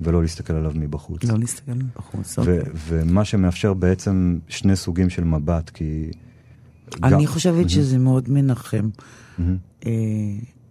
[0.00, 1.24] ולא להסתכל עליו מבחוץ.
[1.24, 2.58] לא להסתכל בחוץ, ו- אוקיי.
[2.88, 6.10] ומה שמאפשר בעצם שני סוגים של מבט, כי...
[7.02, 8.88] אני גם- חושבת שזה מאוד מנחם
[9.86, 9.90] אה,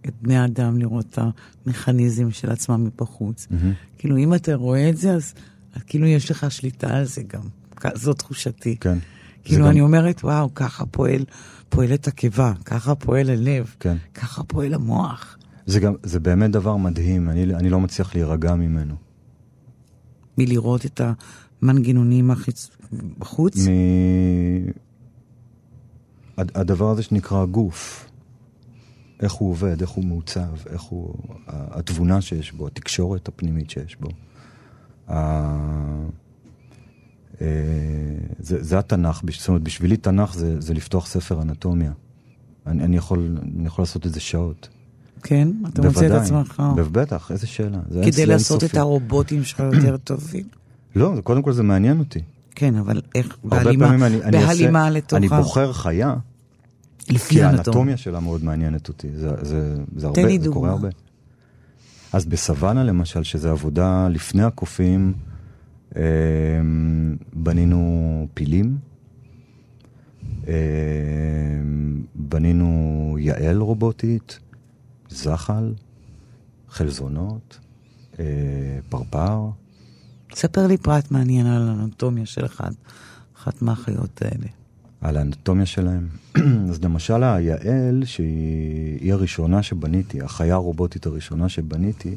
[0.08, 1.18] את בני האדם לראות את
[1.66, 3.46] המכניזם של עצמם מבחוץ.
[3.50, 3.72] מהמם.
[3.98, 5.34] כאילו, אם אתה רואה את זה, אז
[5.74, 7.42] אז כאילו יש לך שליטה על זה גם.
[7.94, 8.76] זו תחושתי.
[8.80, 8.98] כן.
[9.44, 11.24] כאילו, זה גם- אני אומרת, וואו, ככה פועל,
[11.68, 13.96] פועלת הקיבה, ככה פועל הלב, כן.
[14.14, 15.38] ככה פועל המוח.
[15.66, 18.94] זה גם, זה באמת דבר מדהים, אני, אני לא מצליח להירגע ממנו.
[20.38, 21.00] מלראות את
[21.62, 22.70] המנגנונים החיצ...
[23.18, 23.56] בחוץ.
[23.58, 23.70] מ...
[26.36, 28.09] הד- הדבר הזה שנקרא גוף,
[29.20, 31.14] איך הוא עובד, איך הוא מעוצב, איך הוא...
[31.46, 34.08] התבונה שיש בו, התקשורת הפנימית שיש בו.
[37.40, 37.46] אה,
[38.38, 41.92] זה, זה התנ"ך, זאת אומרת, בשבילי תנ"ך זה, זה לפתוח ספר אנטומיה.
[42.66, 44.68] אני, אני, יכול, אני יכול לעשות את זה שעות.
[45.22, 45.48] כן?
[45.68, 46.62] אתה מוצא את עצמך.
[46.92, 47.78] בטח, איזה שאלה.
[48.04, 48.74] כדי לעשות את.
[48.74, 50.44] הרובוטים שלך יותר טובים.
[50.96, 52.20] לא, קודם כל זה מעניין אותי.
[52.54, 56.14] כן, אבל איך, בהלימה, אני, אני בהלימה אעשה, לתוך אני בוחר חיה,
[57.12, 57.62] לפי כי האנטומיה.
[57.66, 59.08] האנטומיה שלה מאוד מעניינת אותי.
[59.14, 60.54] זה, זה, זה הרבה, זה דוגמה.
[60.54, 60.88] קורה הרבה.
[62.12, 65.12] אז בסוואנה למשל, שזו עבודה לפני הקופים,
[65.96, 66.02] אה,
[67.32, 68.78] בנינו פילים,
[70.48, 70.54] אה,
[72.14, 74.38] בנינו יעל רובוטית,
[75.08, 75.74] זחל,
[76.68, 77.58] חלזונות,
[78.18, 78.24] אה,
[78.88, 79.48] פרפר.
[80.34, 82.70] ספר לי פרט מעניין על האנטומיה של אחד,
[83.36, 84.46] אחת מהחיות האלה.
[85.00, 86.08] על האנטומיה שלהם.
[86.70, 92.16] אז למשל היעל, שהיא היא הראשונה שבניתי, החיה הרובוטית הראשונה שבניתי,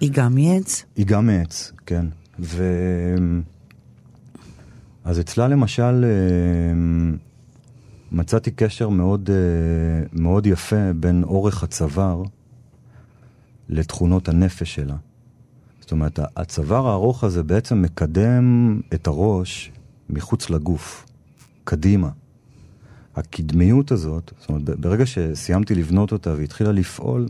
[0.00, 0.84] היא גם מעץ?
[0.96, 2.06] היא גם מעץ, כן.
[2.40, 2.64] ו...
[5.04, 6.72] אז אצלה למשל אה,
[8.12, 12.22] מצאתי קשר מאוד, אה, מאוד יפה בין אורך הצוואר
[13.68, 14.96] לתכונות הנפש שלה.
[15.80, 19.72] זאת אומרת, הצוואר הארוך הזה בעצם מקדם את הראש
[20.10, 21.06] מחוץ לגוף,
[21.68, 22.10] קדימה.
[23.16, 27.28] הקדמיות הזאת, זאת אומרת, ברגע שסיימתי לבנות אותה והתחילה לפעול,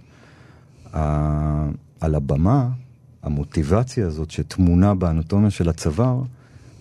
[0.95, 1.69] ה-
[2.01, 2.69] על הבמה,
[3.23, 6.23] המוטיבציה הזאת שטמונה באנטומיה של הצוואר,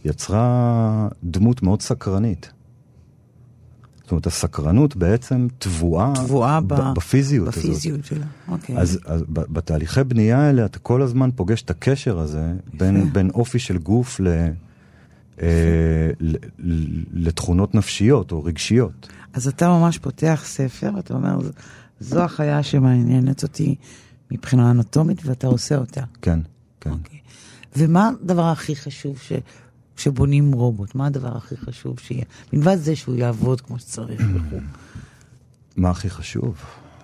[0.05, 2.51] יצרה דמות מאוד סקרנית.
[4.03, 7.59] זאת אומרת, הסקרנות בעצם טבועה, טבועה ב- ב- בפיזיות הזאת.
[7.65, 8.25] בפיזיות שלה.
[8.47, 8.77] אוקיי.
[8.77, 13.29] אז, אז ב- בתהליכי בנייה האלה אתה כל הזמן פוגש את הקשר הזה בין, בין
[13.29, 14.27] אופי של גוף ל,
[17.13, 19.07] לתכונות נפשיות או רגשיות.
[19.33, 21.51] אז אתה ממש פותח ספר, אתה אומר, "ז-
[21.99, 23.75] זו החיה שמעניינת אותי
[24.31, 26.01] מבחינה אנטומית, ואתה עושה אותה.
[26.21, 26.39] כן,
[26.81, 26.91] כן.
[26.91, 27.19] אוקיי.
[27.75, 29.31] ומה הדבר הכי חשוב ש...
[29.95, 30.95] כשבונים רובוט?
[30.95, 32.23] מה הדבר הכי חשוב שיהיה?
[32.53, 34.57] מלבד זה שהוא יעבוד כמו שצריך וכו'.
[35.77, 36.55] מה הכי חשוב?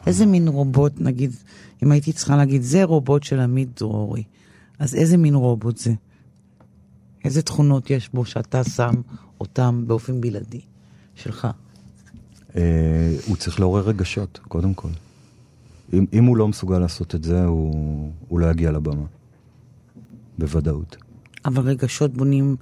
[0.07, 1.31] איזה מין רובוט, נגיד,
[1.83, 4.23] אם הייתי צריכה להגיד, זה רובוט של עמית דרורי,
[4.79, 5.93] אז איזה מין רובוט זה?
[7.23, 8.93] איזה תכונות יש בו שאתה שם
[9.39, 10.61] אותם באופן בלעדי,
[11.15, 11.47] שלך?
[12.55, 14.89] אה, הוא צריך לעורר רגשות, קודם כל.
[15.93, 19.05] אם, אם הוא לא מסוגל לעשות את זה, הוא, הוא לא יגיע לבמה.
[20.37, 20.97] בוודאות.
[21.45, 22.55] אבל רגשות בונים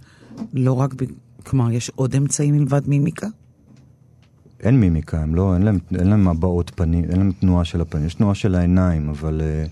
[0.54, 1.06] לא רק, ב...
[1.44, 3.28] כלומר, יש עוד אמצעים מלבד מימיקה?
[4.60, 8.06] אין מימיקה, הם לא, אין להם, אין להם הבעות פנים, אין להם תנועה של הפנים,
[8.06, 9.66] יש תנועה של העיניים, אבל אה,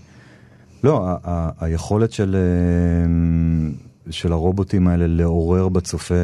[0.84, 6.14] לא, ה- ה- היכולת של, אה, של הרובוטים האלה לעורר בצופה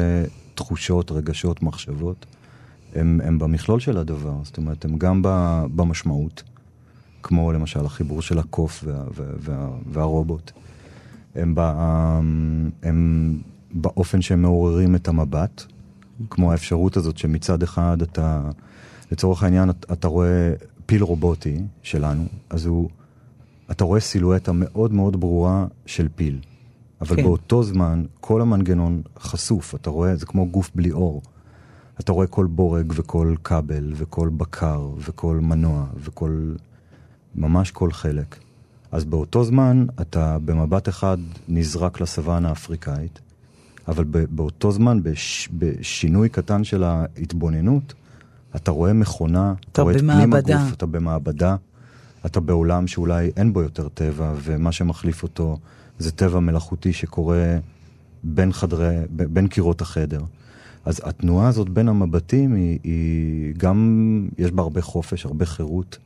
[0.55, 2.25] תחושות, רגשות, מחשבות,
[2.95, 5.21] הם, הם במכלול של הדבר, זאת אומרת, הם גם
[5.75, 6.43] במשמעות,
[7.23, 10.51] כמו למשל החיבור של הקוף וה, וה, וה, והרובוט,
[11.35, 11.59] הם, ב,
[12.83, 13.39] הם
[13.71, 15.63] באופן שהם מעוררים את המבט,
[16.29, 18.41] כמו האפשרות הזאת שמצד אחד אתה,
[19.11, 20.53] לצורך העניין, אתה רואה
[20.85, 22.89] פיל רובוטי שלנו, אז הוא,
[23.71, 26.39] אתה רואה סילואטה מאוד מאוד ברורה של פיל.
[27.01, 27.23] אבל כן.
[27.23, 31.21] באותו זמן, כל המנגנון חשוף, אתה רואה, זה כמו גוף בלי אור.
[31.99, 36.53] אתה רואה כל בורג וכל כבל וכל בקר וכל מנוע וכל,
[37.35, 38.37] ממש כל חלק.
[38.91, 43.19] אז באותו זמן אתה במבט אחד נזרק לסוואנה האפריקאית,
[43.87, 47.93] אבל באותו זמן, בש, בשינוי קטן של ההתבוננות,
[48.55, 50.59] אתה רואה מכונה, אתה רואה את פנים במעבדה.
[50.59, 51.55] הגוף, אתה במעבדה,
[52.25, 55.57] אתה בעולם שאולי אין בו יותר טבע, ומה שמחליף אותו
[55.99, 57.57] זה טבע מלאכותי שקורה
[58.23, 60.21] בין חדרי, ב- בין קירות החדר.
[60.85, 65.97] אז התנועה הזאת בין המבטים היא, היא גם, יש בה הרבה חופש, הרבה חירות,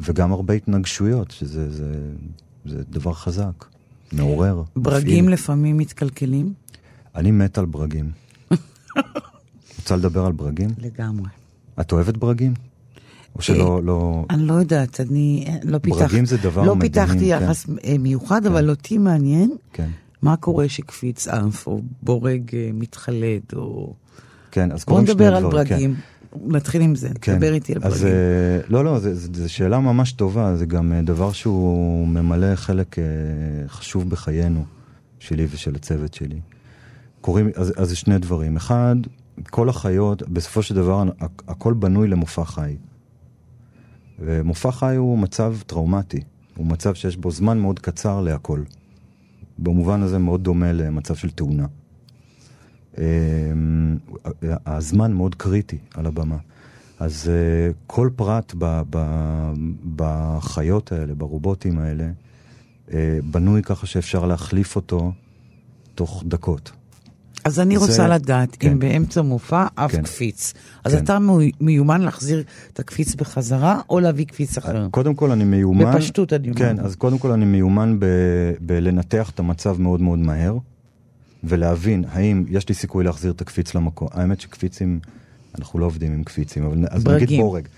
[0.00, 1.92] וגם הרבה התנגשויות, שזה זה,
[2.66, 3.64] זה דבר חזק,
[4.12, 4.62] מעורר.
[4.76, 5.34] ברגים מפעיל.
[5.34, 6.52] לפעמים מתקלקלים?
[7.14, 8.10] אני מת על ברגים.
[9.78, 10.70] רוצה לדבר על ברגים?
[10.78, 11.28] לגמרי.
[11.80, 12.54] את אוהבת ברגים?
[13.36, 14.24] או שלא, לא...
[14.30, 16.02] אני לא יודעת, אני אה, לא פיתחתי...
[16.04, 17.24] ברגים זה דבר לא מדהים, פיתחתי כן.
[17.24, 19.88] יחס אה, מיוחד, אבל אותי מעניין כן,
[20.22, 23.94] מה קורה שקפיץ אנף, או בורג אה, מתחלד, או...
[24.50, 25.74] כן, אז בוא קורים שני נדבר על דברים, כן.
[25.74, 25.94] ברגים.
[26.46, 27.38] נתחיל עם זה, כן.
[27.38, 28.06] דבר איתי על אז ברגים.
[28.08, 33.04] אה, לא, לא, זו שאלה ממש טובה, זה גם אה, דבר שהוא ממלא חלק אה,
[33.68, 34.64] חשוב בחיינו,
[35.18, 36.40] שלי ושל הצוות שלי.
[37.20, 38.56] קוראים, אז, אז זה שני דברים.
[38.56, 38.96] אחד,
[39.50, 42.76] כל החיות, בסופו של דבר, הכ- הכל בנוי למופע חי.
[44.20, 46.20] ומופע חי הוא מצב טראומטי,
[46.56, 48.62] הוא מצב שיש בו זמן מאוד קצר להכל.
[49.58, 51.66] במובן הזה מאוד דומה למצב של תאונה.
[52.98, 53.04] אה,
[54.66, 56.36] הזמן מאוד קריטי על הבמה.
[56.98, 58.98] אז אה, כל פרט ב, ב,
[59.96, 62.10] בחיות האלה, ברובוטים האלה,
[62.92, 65.12] אה, בנוי ככה שאפשר להחליף אותו
[65.94, 66.72] תוך דקות.
[67.44, 68.70] אז אני זה- רוצה לדעת כן.
[68.70, 70.02] אם באמצע מופע אף כן.
[70.02, 70.52] קפיץ.
[70.84, 71.04] אז כן.
[71.04, 74.88] אתה מי- מיומן להחזיר את הקפיץ בחזרה, או להביא קפיץ אחר?
[74.90, 75.92] קודם כל אני מיומן...
[75.94, 76.58] בפשטות אני אומר.
[76.58, 78.04] כן, אז קודם כל אני מיומן ב,
[78.60, 80.56] בלנתח את המצב מאוד מאוד מהר.
[81.44, 84.08] ולהבין האם יש לי סיכוי להחזיר את הקפיץ למקום.
[84.12, 85.00] האמת שקפיצים,
[85.58, 87.24] אנחנו לא עובדים עם קפיצים, אבל אז ברגים.
[87.26, 87.68] נגיד בורג.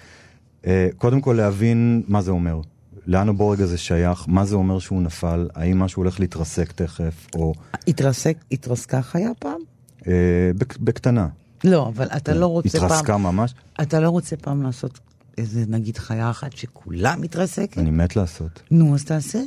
[0.67, 2.61] אה, קודם כל להבין מה זה אומר.
[3.07, 7.55] לאן הבורג הזה שייך, מה זה אומר שהוא נפל, האם משהו הולך להתרסק תכף, או
[7.87, 9.61] התרסק, התרסקה חיה פעם?
[10.07, 10.13] אה,
[10.59, 11.29] בק- בקטנה.
[11.65, 12.87] לא, אבל אתה לא רוצה פעם...
[12.87, 14.99] התרסקה ממש, אתה לא רוצה פעם לעשות
[15.39, 17.79] איזה, נגיד, חיה אחת שכולה מתרסקת?
[17.79, 18.63] אני מת לעשות.
[18.71, 19.41] נו, אז תעשה.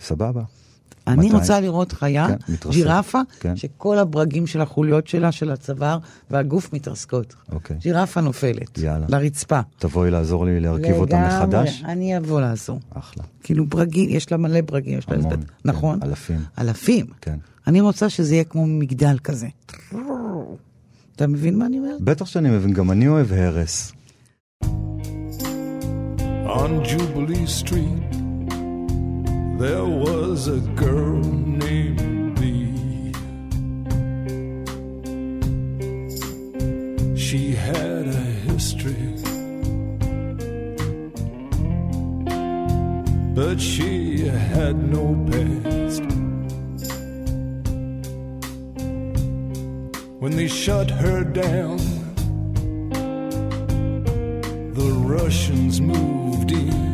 [0.00, 0.42] סבבה.
[1.06, 1.34] אני מתי?
[1.36, 2.68] רוצה לראות חיה, כן.
[2.70, 3.56] ג'ירפה, כן.
[3.56, 5.98] שכל הברגים של החוליות שלה, של הצוואר
[6.30, 7.34] והגוף מתרסקות.
[7.52, 7.76] אוקיי.
[7.80, 8.78] ג'ירפה נופלת.
[8.78, 9.06] יאללה.
[9.08, 9.60] לרצפה.
[9.78, 11.82] תבואי לעזור לי להרכיב אותה לגמרי, מחדש?
[11.84, 12.80] אני אבוא לעזור.
[12.94, 13.24] אחלה.
[13.42, 15.98] כאילו ברגים, יש לה מלא ברגים, יש לה המון, איזה- כן, נכון?
[16.02, 16.40] אלפים.
[16.58, 17.06] אלפים.
[17.20, 17.36] כן.
[17.66, 19.48] אני רוצה שזה יהיה כמו מגדל כזה.
[21.16, 21.96] אתה מבין מה אני אומר?
[22.00, 23.92] בטח שאני מבין, גם אני אוהב הרס.
[26.46, 28.16] On Jubilee Street,
[29.62, 33.12] there was a girl named Bee.
[37.16, 39.06] She had a history,
[43.36, 46.02] but she had no past.
[50.18, 51.78] When they shut her down,
[54.74, 56.91] the Russians moved in.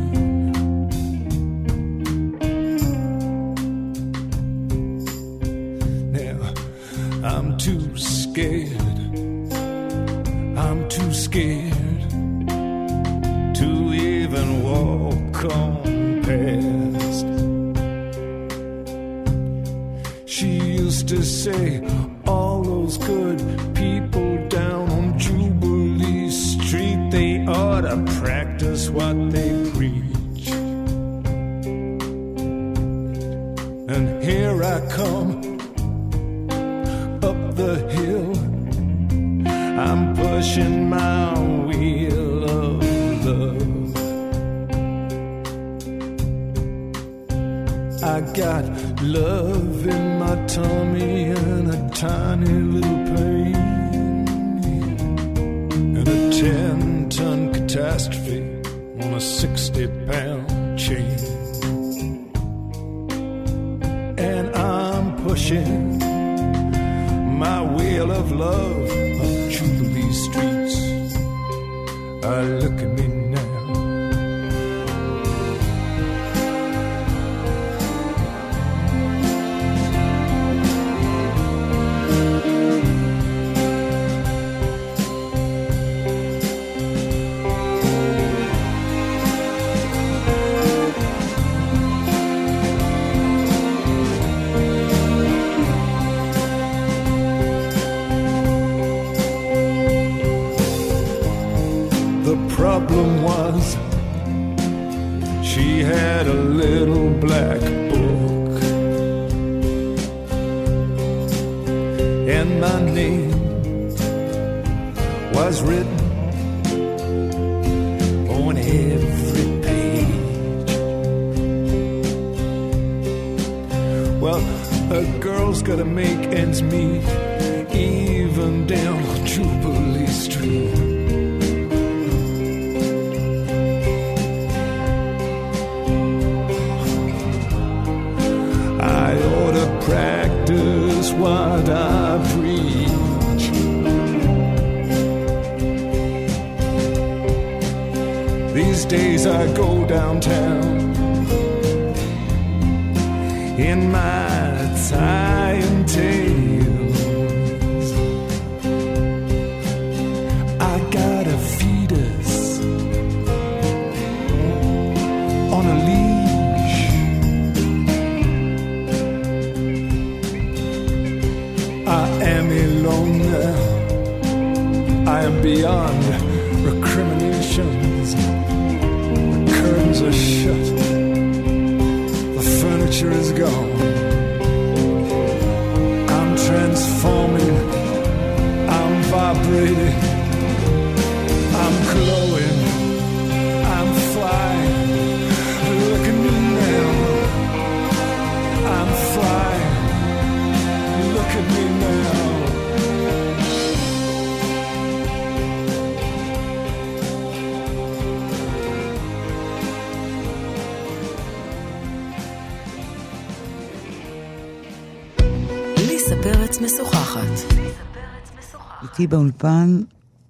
[218.99, 219.81] איתי באולפן,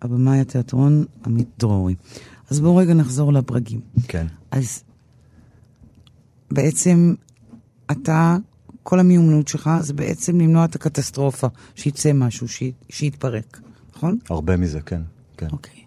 [0.01, 1.95] הבמאי התיאטרון עמית דרורי.
[2.49, 3.79] אז בואו רגע נחזור לברגים.
[4.07, 4.27] כן.
[4.51, 4.83] אז
[6.51, 7.13] בעצם
[7.91, 8.37] אתה,
[8.83, 13.61] כל המיומנות שלך זה בעצם למנוע את הקטסטרופה, שיצא משהו, שי- שיתפרק,
[13.95, 14.17] נכון?
[14.29, 15.01] הרבה מזה, כן.
[15.37, 15.47] כן.
[15.51, 15.79] אוקיי.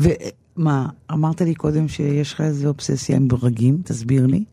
[0.00, 4.44] ומה, אמרת לי קודם שיש לך איזו אובססיה עם ברגים, תסביר לי.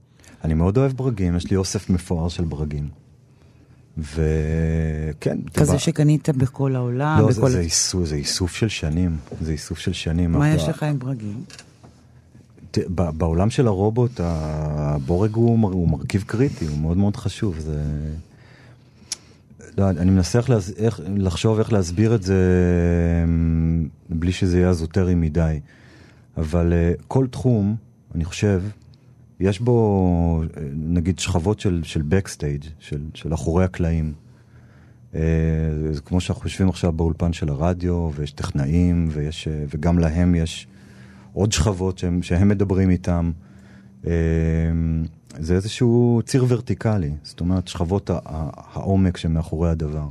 [0.43, 2.89] אני מאוד אוהב ברגים, יש לי אוסף מפואר של ברגים.
[3.97, 7.49] וכן, כזה טבע- שקנית בכל העולם, לא, זה, בכל...
[7.49, 10.31] זה, איסוף, זה איסוף של שנים, זה איסוף של שנים.
[10.31, 11.43] מה אבל- יש לך עם ברגים?
[12.71, 17.59] ת- ב- בעולם של הרובוט, הבורג הוא, מר- הוא מרכיב קריטי, הוא מאוד מאוד חשוב.
[17.59, 17.83] זה...
[19.77, 20.71] לא, אני מנסה איך, להס...
[20.77, 22.35] איך, לחשוב איך להסביר את זה
[23.27, 25.59] אמ, בלי שזה יהיה אזוטרי מדי.
[26.37, 27.75] אבל uh, כל תחום,
[28.15, 28.61] אני חושב,
[29.39, 34.13] יש בו נגיד שכבות של, של backstage, של, של אחורי הקלעים.
[35.15, 35.21] אה,
[35.91, 40.67] זה כמו שאנחנו יושבים עכשיו באולפן של הרדיו, ויש טכנאים, ויש, אה, וגם להם יש
[41.33, 43.31] עוד שכבות שהם, שהם מדברים איתם.
[44.07, 44.11] אה,
[45.39, 48.09] זה איזשהו ציר ורטיקלי, זאת אומרת שכבות
[48.73, 50.07] העומק שמאחורי הדבר.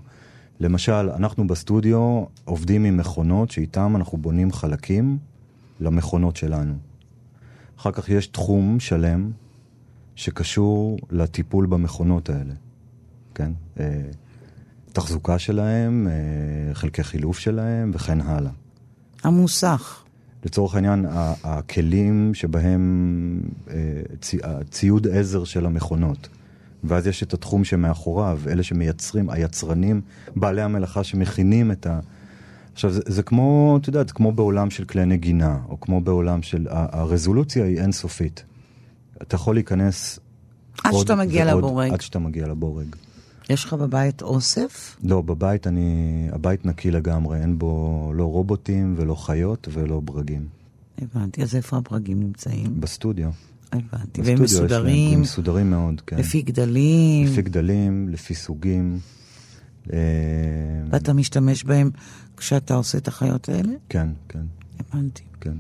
[0.61, 5.19] למשל, אנחנו בסטודיו עובדים עם מכונות שאיתם אנחנו בונים חלקים
[5.81, 6.75] למכונות שלנו.
[7.79, 9.31] אחר כך יש תחום שלם
[10.17, 12.55] שקשור לטיפול במכונות האלה,
[13.35, 13.53] כן?
[13.81, 14.01] אה,
[14.93, 18.51] תחזוקה שלהם, אה, חלקי חילוף שלהם וכן הלאה.
[19.25, 20.03] המוסך.
[20.45, 21.07] לצורך העניין,
[21.45, 23.75] הכלים שבהם אה,
[24.21, 26.29] צי- הציוד עזר של המכונות.
[26.85, 30.01] ואז יש את התחום שמאחוריו, אלה שמייצרים, היצרנים,
[30.37, 32.01] בעלי המלאכה שמכינים את ה...
[32.73, 36.67] עכשיו, זה, זה כמו, את יודעת, כמו בעולם של כלי נגינה, או כמו בעולם של...
[36.71, 38.45] הרזולוציה היא אינסופית.
[39.23, 40.19] אתה יכול להיכנס...
[40.85, 41.93] עד שאתה מגיע ועוד לבורג.
[41.93, 42.87] עד שאתה מגיע לבורג.
[43.51, 44.97] יש לך בבית אוסף?
[45.03, 46.29] לא, בבית אני...
[46.33, 50.47] הבית נקי לגמרי, אין בו לא רובוטים ולא חיות ולא ברגים.
[50.99, 52.81] הבנתי, אז איפה הברגים נמצאים?
[52.81, 53.31] בסטודיו.
[53.73, 56.17] הבנתי, והם מסודרים הם מסודרים מאוד, כן.
[56.17, 58.99] לפי גדלים, לפי גדלים, לפי סוגים.
[59.93, 59.99] אה,
[60.91, 61.91] ואתה משתמש בהם
[62.37, 63.73] כשאתה עושה את החיות האלה?
[63.89, 64.43] כן, כן,
[64.79, 65.23] הבנתי.
[65.41, 65.55] כן.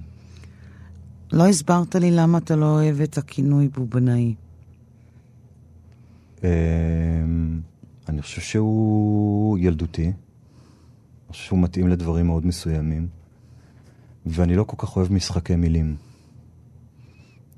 [1.32, 4.34] לא הסברת לי למה אתה לא אוהב את הכינוי בובנאי.
[6.44, 6.50] אה,
[8.08, 10.06] אני חושב שהוא ילדותי.
[10.06, 10.12] אני
[11.30, 13.08] חושב שהוא מתאים לדברים מאוד מסוימים.
[14.26, 15.96] ואני לא כל כך אוהב משחקי מילים.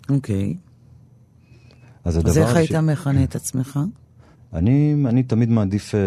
[0.08, 0.56] אוקיי.
[2.04, 3.78] אז הדבר אז איך ש- היית מכנה את עצמך?
[4.54, 6.00] אני, אני תמיד מעדיף אה,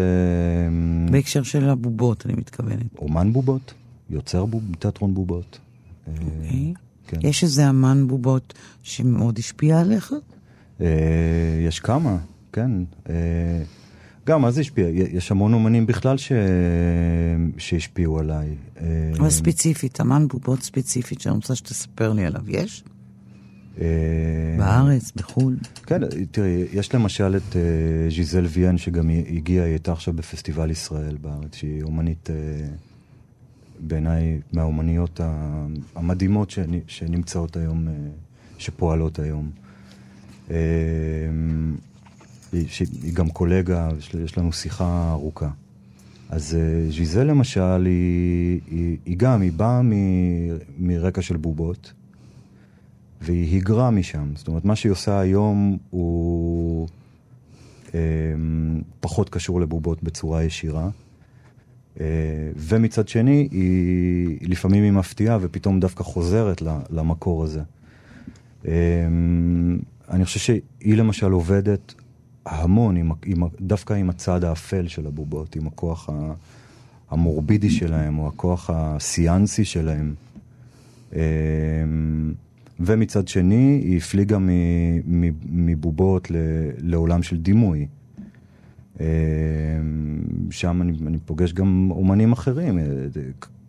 [1.10, 2.98] בהקשר של הבובות, אני מתכוונת.
[2.98, 3.74] אומן בובות,
[4.10, 5.58] יוצר בוב, תיאטרון בובות.
[6.08, 6.74] אה, אוקיי.
[7.06, 7.18] כן.
[7.22, 10.14] יש איזה אמן בובות שמאוד השפיע עליך?
[10.80, 10.86] אה,
[11.66, 12.18] יש כמה,
[12.52, 12.70] כן.
[13.08, 13.14] אה,
[14.26, 14.88] גם, מה זה השפיע?
[14.88, 16.32] יש המון אומנים בכלל ש...
[17.58, 18.48] שהשפיעו עליי.
[18.80, 18.86] אה,
[19.18, 22.50] אבל ספציפית, אמן בובות ספציפית שאני רוצה שתספר לי עליו.
[22.50, 22.84] יש?
[23.80, 23.86] אה,
[24.58, 25.56] בארץ, בחו"ל?
[25.86, 26.00] כן,
[26.30, 27.60] תראי, יש למשל את אה,
[28.10, 32.34] ז'יזל ויאן, שגם הגיעה, היא הייתה עכשיו בפסטיבל ישראל בארץ, שהיא אומנית, אה,
[33.80, 35.20] בעיניי, מהאומניות
[35.94, 37.88] המדהימות שנ- שנמצאות היום,
[38.58, 39.50] שפועלות היום.
[42.52, 42.66] היא,
[43.14, 43.88] גם קולגה,
[44.24, 45.50] יש, לנו שיחה ארוכה.
[46.28, 46.56] אז
[46.90, 49.80] ז'יזל למשל, היא, היא, היא גם, היא באה
[50.78, 51.92] מרקע של בובות.
[53.20, 54.32] והיא היגרה משם.
[54.34, 56.88] זאת אומרת, מה שהיא עושה היום הוא
[57.94, 58.00] אה,
[59.00, 60.88] פחות קשור לבובות בצורה ישירה.
[62.00, 62.06] אה,
[62.56, 67.60] ומצד שני, היא, לפעמים היא מפתיעה ופתאום דווקא חוזרת למקור הזה.
[68.66, 68.72] אה,
[70.10, 71.94] אני חושב שהיא למשל עובדת
[72.46, 76.32] המון, עם, עם, דווקא עם הצד האפל של הבובות, עם הכוח ה-
[77.10, 80.14] המורבידי שלהם, או הכוח הסיאנסי שלהם.
[82.80, 84.38] ומצד שני, היא הפליגה
[85.48, 86.28] מבובות
[86.78, 87.86] לעולם של דימוי.
[89.00, 89.06] אה,
[90.50, 92.84] שם אני, אני פוגש גם אומנים אחרים, אה,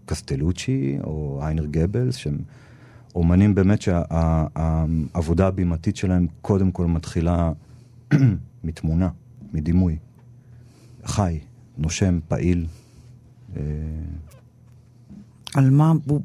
[0.05, 2.37] קסטלוצ'י או איינר גבלס, שהם
[3.15, 7.51] אומנים באמת שהעבודה הבימתית שלהם קודם כל מתחילה
[8.63, 9.09] מתמונה,
[9.53, 9.97] מדימוי.
[11.05, 11.39] חי,
[11.77, 12.65] נושם, פעיל.
[13.57, 13.61] אה,
[15.55, 16.21] על מה בוב...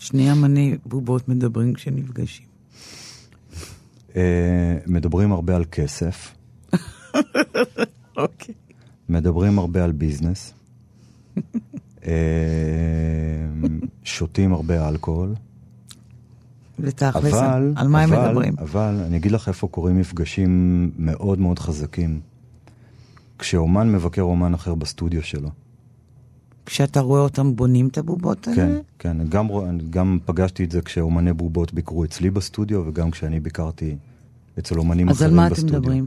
[0.00, 2.46] שני אמני בובות מדברים כשנפגשים?
[4.16, 6.34] אה, מדברים הרבה על כסף,
[8.16, 8.54] אוקיי.
[9.08, 10.54] מדברים הרבה על ביזנס,
[12.06, 12.12] אה,
[14.04, 15.34] שותים הרבה אלכוהול,
[16.78, 18.54] ותכלס, אבל, על מה הם מדברים?
[18.58, 22.20] אבל אני אגיד לך איפה קורים מפגשים מאוד מאוד חזקים.
[23.38, 25.50] כשאומן מבקר אומן אחר בסטודיו שלו.
[26.66, 28.56] כשאתה רואה אותם בונים את הבובות האלה?
[28.56, 29.16] כן, כן.
[29.28, 29.48] גם,
[29.90, 33.96] גם פגשתי את זה כשאומני בובות ביקרו אצלי בסטודיו, וגם כשאני ביקרתי
[34.58, 35.46] אצל אומנים אחרים בסטודיו.
[35.46, 36.06] אז על מה אתם מדברים?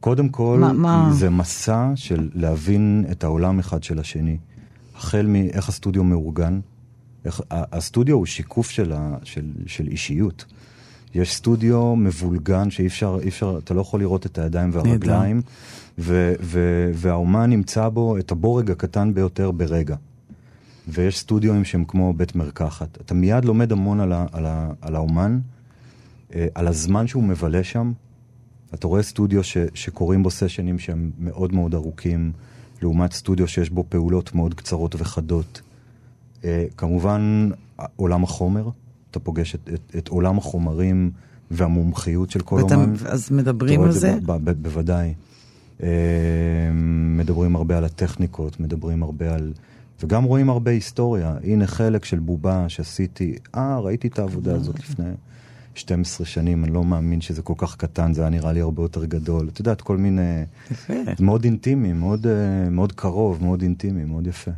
[0.00, 1.10] קודם כל, מה, מה...
[1.12, 4.36] זה מסע של להבין את העולם אחד של השני.
[4.96, 6.60] החל מאיך הסטודיו מאורגן.
[7.24, 10.44] איך, הסטודיו הוא שיקוף של, ה, של, של אישיות.
[11.16, 15.42] יש סטודיו מבולגן שאי אפשר, אפשר, אתה לא יכול לראות את הידיים והרגליים,
[15.98, 19.96] ו, ו, והאומן נמצא בו את הבורג הקטן ביותר ברגע.
[20.88, 22.98] ויש סטודיואים שהם כמו בית מרקחת.
[23.00, 25.38] אתה מיד לומד המון על, ה, על, ה, על האומן,
[26.34, 27.92] אה, על הזמן שהוא מבלה שם.
[28.74, 32.32] אתה רואה סטודיו ש, שקוראים בו סשנים שהם מאוד מאוד ארוכים,
[32.82, 35.60] לעומת סטודיו שיש בו פעולות מאוד קצרות וחדות.
[36.44, 37.50] אה, כמובן,
[37.96, 38.68] עולם החומר.
[39.16, 41.10] אתה פוגש את, את, את עולם החומרים
[41.50, 42.94] והמומחיות של כל אומן.
[43.06, 44.18] אז מדברים על זה?
[44.26, 45.14] ב, ב, בוודאי.
[45.82, 45.88] אה,
[47.16, 49.52] מדברים הרבה על הטכניקות, מדברים הרבה על...
[50.02, 51.34] וגם רואים הרבה היסטוריה.
[51.44, 55.10] הנה חלק של בובה שעשיתי, אה, ראיתי את העבודה הזאת לפני
[55.74, 59.04] 12 שנים, אני לא מאמין שזה כל כך קטן, זה היה נראה לי הרבה יותר
[59.04, 59.48] גדול.
[59.52, 60.44] את יודעת, כל מיני...
[60.70, 60.94] יפה.
[61.20, 64.50] מאוד אינטימי, מאוד, אה, מאוד קרוב, מאוד אינטימי, מאוד יפה.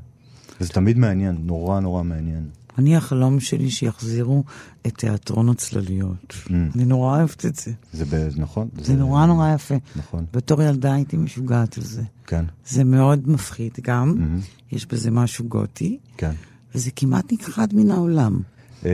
[0.60, 2.44] וזה תמיד מעניין, נורא נורא מעניין.
[2.78, 4.44] אני, החלום שלי שיחזירו
[4.86, 6.34] את תיאטרון הצלליות.
[6.46, 6.50] Mm.
[6.74, 7.72] אני נורא אוהבת את זה.
[7.92, 8.28] זה ב...
[8.36, 8.68] נכון.
[8.76, 9.74] זה, זה נורא נורא יפה.
[9.96, 10.24] נכון.
[10.32, 12.02] בתור ילדה הייתי משוגעת על זה.
[12.26, 12.44] כן.
[12.66, 14.74] זה מאוד מפחיד גם, mm-hmm.
[14.76, 15.98] יש בזה משהו גותי.
[16.16, 16.32] כן.
[16.74, 18.40] וזה כמעט נכחד מן העולם.
[18.82, 18.86] Uh,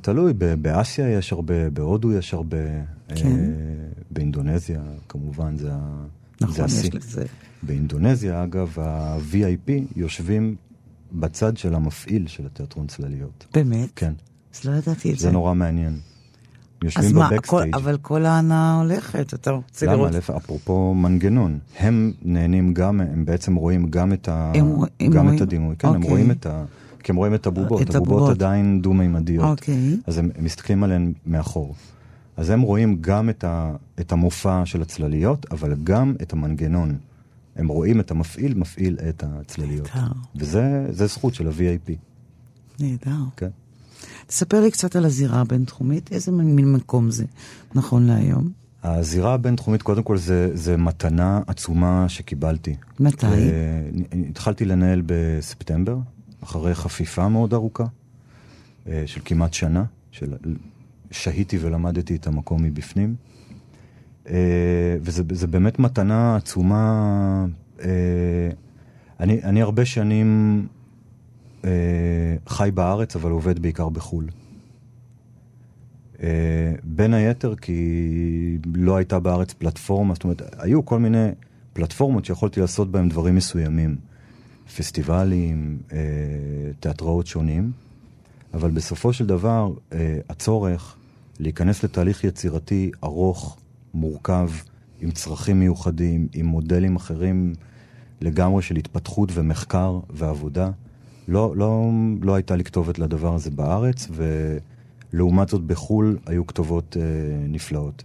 [0.00, 2.56] תלוי, באסיה יש הרבה, בהודו יש הרבה,
[3.08, 3.14] כן.
[3.14, 5.70] uh, באינדונזיה כמובן זה,
[6.40, 6.78] נכון, זה השיא.
[6.78, 7.24] יש לזה.
[7.62, 10.56] באינדונזיה, אגב, ה-VIP יושבים
[11.12, 13.46] בצד של המפעיל של התיאטרון צלליות.
[13.54, 13.88] באמת?
[13.96, 14.12] כן.
[14.54, 15.22] אז לא ידעתי את זה.
[15.22, 15.98] זה נורא מעניין.
[16.84, 17.74] יושבים בבקסטייג'.
[17.74, 19.94] אבל כל ההנאה הולכת, אתה רוצה למה?
[19.94, 20.10] לראות...
[20.10, 20.36] למה?
[20.36, 21.58] אפרופו מנגנון.
[21.78, 24.52] הם נהנים גם, הם בעצם רואים גם את, ה...
[24.54, 24.66] הם,
[25.00, 25.36] הם גם רואים...
[25.36, 25.76] את הדימוי.
[25.78, 26.02] כן, אוקיי.
[26.02, 26.64] הם רואים את ה...
[27.02, 27.82] כי הם רואים את הבובות.
[27.82, 29.44] את הבובות הבובות עדיין דו-מימדיות.
[29.44, 29.96] אוקיי.
[30.06, 31.74] אז הם, הם מסתכלים עליהן מאחור.
[32.36, 33.72] אז הם רואים גם את, ה...
[34.00, 36.94] את המופע של הצלליות, אבל גם את המנגנון.
[37.60, 39.88] הם רואים את המפעיל, מפעיל את הצלליות.
[39.94, 40.12] נהדר.
[40.36, 41.92] וזה זכות של ה-VIP.
[42.80, 43.24] נהדר.
[43.36, 43.48] כן.
[44.26, 47.24] תספר לי קצת על הזירה הבינתחומית, איזה מין מקום זה
[47.74, 48.50] נכון להיום?
[48.82, 52.76] הזירה הבינתחומית, קודם כל, זה, זה מתנה עצומה שקיבלתי.
[53.00, 53.26] מתי?
[53.26, 53.90] ו...
[54.28, 55.98] התחלתי לנהל בספטמבר,
[56.40, 57.84] אחרי חפיפה מאוד ארוכה,
[58.86, 60.34] אה, של כמעט שנה, של...
[61.10, 63.14] שהיתי ולמדתי את המקום מבפנים.
[64.28, 67.46] אה, וזה באמת מתנה עצומה.
[67.82, 67.88] אה,
[69.20, 70.66] אני, אני הרבה שנים
[71.64, 71.70] אה,
[72.46, 74.26] חי בארץ, אבל עובד בעיקר בחו"ל.
[76.84, 81.28] בין היתר כי לא הייתה בארץ פלטפורמה, זאת אומרת, היו כל מיני
[81.72, 83.96] פלטפורמות שיכולתי לעשות בהן דברים מסוימים.
[84.76, 85.78] פסטיבלים,
[86.80, 87.72] תיאטראות שונים,
[88.54, 89.72] אבל בסופו של דבר
[90.28, 90.96] הצורך
[91.38, 93.59] להיכנס לתהליך יצירתי ארוך,
[93.94, 94.50] מורכב,
[95.00, 97.52] עם צרכים מיוחדים, עם מודלים אחרים
[98.20, 100.70] לגמרי של התפתחות ומחקר ועבודה.
[101.28, 101.90] לא, לא,
[102.22, 104.08] לא הייתה לי כתובת לדבר הזה בארץ,
[105.12, 107.02] ולעומת זאת בחו"ל היו כתובות אה,
[107.48, 108.02] נפלאות.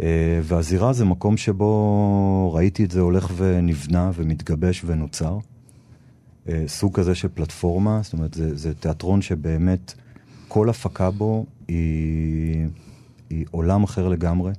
[0.00, 5.38] אה, והזירה זה מקום שבו ראיתי את זה הולך ונבנה ומתגבש ונוצר.
[6.48, 9.94] אה, סוג כזה של פלטפורמה, זאת אומרת, זה, זה תיאטרון שבאמת
[10.48, 12.66] כל הפקה בו היא...
[13.30, 14.52] היא עולם אחר לגמרי.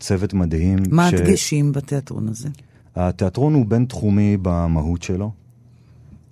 [0.00, 0.78] צוות מדהים.
[0.90, 1.14] מה ש...
[1.14, 2.48] הדגשים בתיאטרון הזה?
[2.96, 5.30] התיאטרון הוא בינתחומי במהות שלו.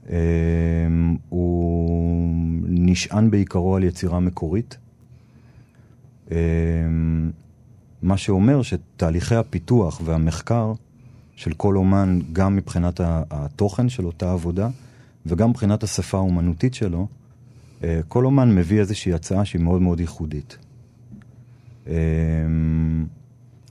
[0.05, 0.09] Um,
[1.29, 2.31] הוא
[2.65, 4.77] נשען בעיקרו על יצירה מקורית.
[6.29, 6.33] Um,
[8.03, 10.73] מה שאומר שתהליכי הפיתוח והמחקר
[11.37, 13.01] של כל אומן, גם מבחינת
[13.31, 14.69] התוכן של אותה עבודה
[15.27, 17.07] וגם מבחינת השפה האומנותית שלו,
[17.81, 20.59] uh, כל אומן מביא איזושהי הצעה שהיא מאוד מאוד ייחודית.
[21.87, 23.07] אמ,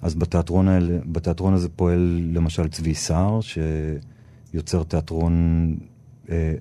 [0.02, 5.76] אז בתיאטרון, האלה, בתיאטרון הזה פועל למשל צבי סהר, שיוצר תיאטרון
[6.30, 6.54] אה,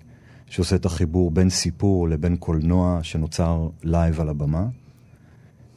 [0.47, 4.67] שעושה את החיבור בין סיפור לבין קולנוע שנוצר live על הבמה.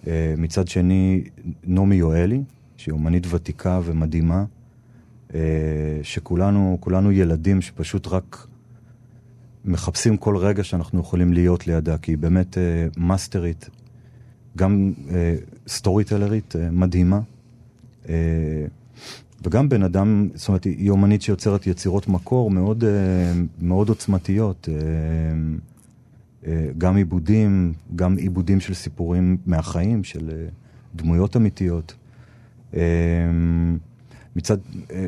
[0.08, 1.24] אה, מצד שני,
[1.64, 2.44] נעמי יואלי,
[2.78, 4.46] שהיא אומנית ותיקה ומדהימה,
[5.34, 5.40] אה,
[6.04, 8.48] שכולנו כולנו ילדים שפשוט רק
[9.66, 13.70] מחפשים כל רגע שאנחנו יכולים להיות לידה, כי היא באמת אה, מאסטרית
[14.58, 15.36] גם אה,
[15.68, 17.20] סטורי טלרית אה, מדהימה,
[18.10, 18.66] אה,
[19.44, 24.70] וגם בן אדם, זאת אומרת, היא אומנית שיוצרת יצירות מקור מאוד, אה, מאוד עוצמתיות.
[26.78, 30.48] גם עיבודים, גם עיבודים של סיפורים מהחיים, של
[30.96, 31.96] דמויות אמיתיות.
[34.36, 34.58] מצד,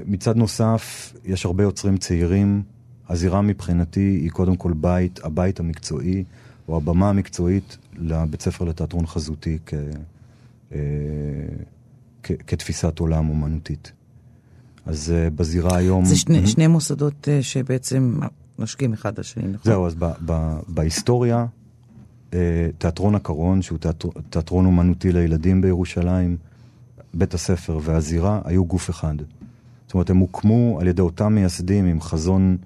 [0.06, 2.64] מצד נוסף, יש הרבה יוצרים צעירים.
[3.10, 6.24] הזירה מבחינתי היא קודם כל בית, הבית המקצועי,
[6.68, 9.74] או הבמה המקצועית לבית ספר לתיאטרון חזותי כ,
[10.72, 10.78] אה,
[12.24, 13.92] כ, כתפיסת עולם אומנותית.
[14.86, 16.06] אז אה, בזירה היום...
[16.06, 18.20] זה שני, שני מוסדות אה, שבעצם
[18.60, 19.72] נושקים אחד לשני, נכון?
[19.72, 21.46] זהו, אז ב, ב, בהיסטוריה,
[22.34, 26.38] אה, תיאטרון הקרון, שהוא תיאטר, תיאטרון אומנותי לילדים בירושלים,
[27.14, 29.16] בית הספר והזירה היו גוף אחד.
[29.88, 32.58] זאת אומרת, הם הוקמו על ידי אותם מייסדים עם חזון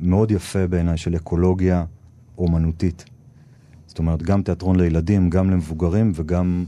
[0.00, 1.84] מאוד יפה בעיניי של אקולוגיה
[2.38, 3.04] אומנותית.
[3.86, 6.64] זאת אומרת, גם תיאטרון לילדים, גם למבוגרים וגם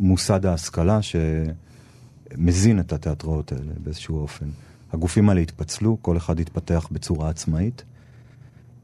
[0.00, 4.46] מוסד ההשכלה שמזין את התיאטראות האלה באיזשהו אופן.
[4.92, 7.84] הגופים האלה התפצלו, כל אחד התפתח בצורה עצמאית.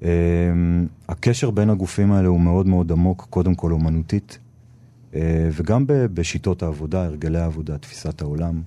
[0.01, 0.05] Um,
[1.09, 4.39] הקשר בין הגופים האלה הוא מאוד מאוד עמוק, קודם כל אומנותית,
[5.13, 5.17] uh,
[5.53, 8.63] וגם בשיטות העבודה, הרגלי העבודה, תפיסת העולם,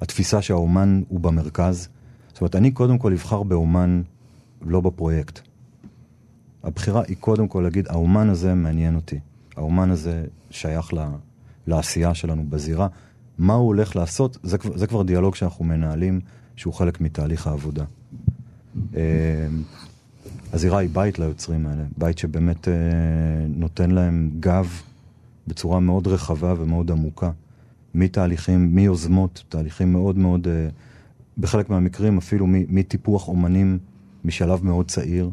[0.00, 1.88] התפיסה שהאומן הוא במרכז.
[2.28, 4.02] זאת אומרת, אני קודם כל אבחר באומן,
[4.62, 5.40] לא בפרויקט.
[6.62, 9.18] הבחירה היא קודם כל להגיד, האומן הזה מעניין אותי.
[9.56, 10.98] האומן הזה שייך ל,
[11.66, 12.88] לעשייה שלנו בזירה.
[13.38, 16.20] מה הוא הולך לעשות, זה, זה כבר דיאלוג שאנחנו מנהלים,
[16.56, 17.84] שהוא חלק מתהליך העבודה.
[18.96, 19.46] אה,
[20.52, 22.72] הזירה היא בית ליוצרים האלה, בית שבאמת אה,
[23.48, 24.82] נותן להם גב
[25.46, 27.30] בצורה מאוד רחבה ומאוד עמוקה.
[27.94, 30.68] מתהליכים, מיוזמות, תהליכים מאוד מאוד, אה,
[31.38, 33.78] בחלק מהמקרים אפילו מטיפוח אומנים
[34.24, 35.30] משלב מאוד צעיר.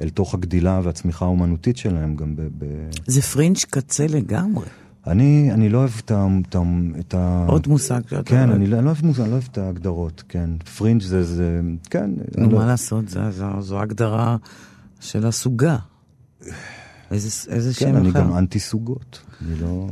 [0.00, 2.40] אל תוך הגדילה והצמיחה האומנותית שלהם גם ב...
[2.58, 2.64] ב...
[3.06, 4.66] זה פרינג' קצה לגמרי.
[5.06, 6.26] אני, אני לא אוהב את ה...
[7.00, 7.44] את ה...
[7.48, 8.50] עוד מושג שאתה כן, אוהב.
[8.50, 10.50] אני, לא, אני לא אוהב מושג, אני לא אוהב את ההגדרות, כן.
[10.78, 12.10] פרינג' זה, זה, כן.
[12.38, 12.58] נו, לא...
[12.58, 14.36] מה לעשות, זה, זו, זו הגדרה
[15.00, 15.76] של הסוגה.
[17.10, 17.92] איזה, איזה כן, שם אחר.
[17.92, 19.20] כן, אני גם אנטי סוגות.
[19.46, 19.88] אני לא...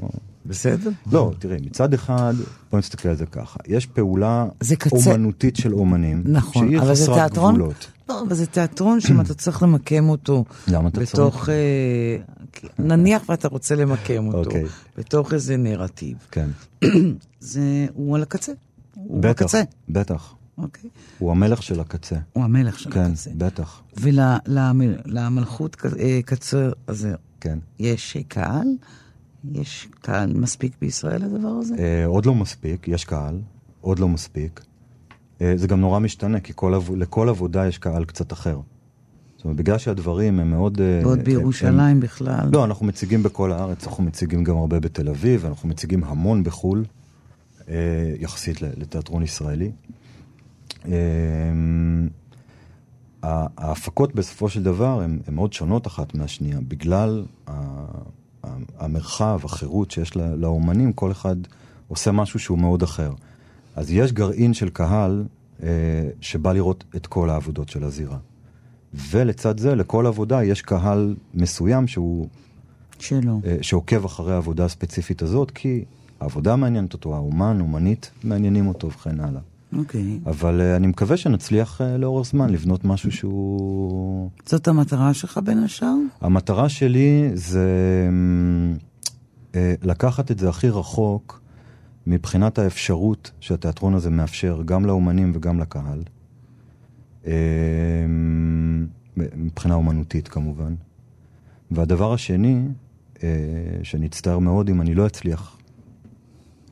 [0.46, 0.90] בסדר.
[1.12, 2.34] לא, תראי, מצד אחד,
[2.70, 3.58] בוא נסתכל על זה ככה.
[3.66, 4.46] יש פעולה
[4.78, 4.96] קצה...
[4.96, 7.90] אומנותית של אומנים, נכון, שהיא חסרת גבולות.
[8.08, 11.48] לא, אבל זה תיאטרון שאם אתה צריך למקם אותו למה אתה בתוך, צריך?
[11.48, 12.16] אה,
[12.78, 14.64] נניח ואתה רוצה למקם אותו, אוקיי.
[14.98, 16.48] בתוך איזה נרטיב, כן.
[17.40, 18.52] זה, הוא על הקצה.
[18.94, 19.62] הוא בטח, בקצה.
[19.88, 20.34] בטח.
[20.58, 20.90] אוקיי.
[21.18, 22.16] הוא המלך של הקצה.
[22.32, 23.30] הוא המלך של כן, הקצה.
[23.36, 23.82] בטח.
[23.96, 25.76] ולמלכות
[26.24, 27.58] קצה הזה כן.
[27.78, 28.66] יש קהל?
[29.52, 31.74] יש קהל מספיק בישראל לדבר הזה?
[31.78, 33.40] אה, עוד לא מספיק, יש קהל,
[33.80, 34.60] עוד לא מספיק.
[35.42, 36.74] אה, זה גם נורא משתנה, כי כל.
[36.96, 38.60] לכל עבודה יש קהל קצת אחר.
[39.38, 40.80] זאת אומרת, בגלל שהדברים הם מאוד...
[40.80, 42.00] אה, ועוד בירושלים הם...
[42.00, 42.48] בכלל.
[42.52, 46.84] לא, אנחנו מציגים בכל הארץ, אנחנו מציגים גם הרבה בתל אביב, אנחנו מציגים המון בחו"ל,
[47.68, 47.74] אה,
[48.18, 49.70] יחסית לתיאטרון ישראלי.
[50.86, 50.92] אה,
[53.22, 57.24] ההפקות בסופו של דבר הן מאוד שונות אחת מהשנייה, בגלל
[58.78, 61.36] המרחב, החירות שיש לאומנים, כל אחד
[61.88, 63.12] עושה משהו שהוא מאוד אחר.
[63.78, 65.24] אז יש גרעין של קהל
[65.62, 65.68] אה,
[66.20, 68.18] שבא לראות את כל העבודות של הזירה.
[69.10, 72.28] ולצד זה, לכל עבודה יש קהל מסוים שהוא...
[72.98, 73.40] שלו.
[73.44, 75.84] אה, שעוקב אחרי העבודה הספציפית הזאת, כי
[76.20, 79.40] העבודה מעניינת אותו, האומן, אומנית, מעניינים אותו וכן הלאה.
[79.76, 80.20] אוקיי.
[80.26, 84.30] אבל uh, אני מקווה שנצליח uh, לאורך זמן לבנות משהו שהוא...
[84.46, 85.94] זאת המטרה שלך בין השאר?
[86.20, 87.68] המטרה שלי זה
[89.52, 91.40] uh, לקחת את זה הכי רחוק
[92.08, 96.02] מבחינת האפשרות שהתיאטרון הזה מאפשר גם לאומנים וגם לקהל.
[97.24, 97.28] Uh,
[99.16, 100.74] מבחינה אומנותית כמובן.
[101.70, 102.62] והדבר השני,
[103.14, 103.20] uh,
[103.82, 105.58] שאני אצטער מאוד אם אני לא אצליח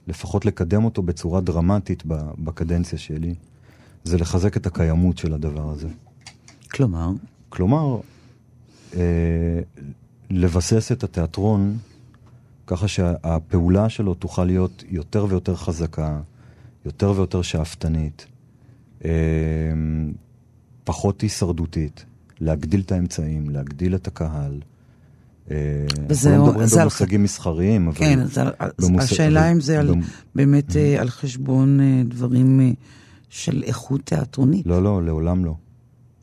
[0.07, 2.03] לפחות לקדם אותו בצורה דרמטית
[2.39, 3.35] בקדנציה שלי,
[4.05, 5.89] זה לחזק את הקיימות של הדבר הזה.
[6.71, 7.11] כלומר?
[7.49, 8.01] כלומר,
[8.95, 9.61] אה,
[10.31, 11.79] לבסס את התיאטרון
[12.67, 16.21] ככה שהפעולה שלו תוכל להיות יותר ויותר חזקה,
[16.85, 18.27] יותר ויותר שאפתנית,
[19.05, 19.11] אה,
[20.85, 22.05] פחות הישרדותית,
[22.41, 24.61] להגדיל את האמצעים, להגדיל את הקהל.
[26.09, 26.31] וזה...
[26.31, 27.99] אנחנו לא מדברים במושגים מסחריים, אבל...
[27.99, 28.39] כן, אז
[28.81, 29.05] במוס...
[29.05, 29.95] השאלה אם זה על,
[30.35, 31.01] באמת mm-hmm.
[31.01, 32.75] על חשבון דברים
[33.29, 34.67] של איכות תיאטרונית.
[34.67, 35.55] לא, לא, לעולם לא.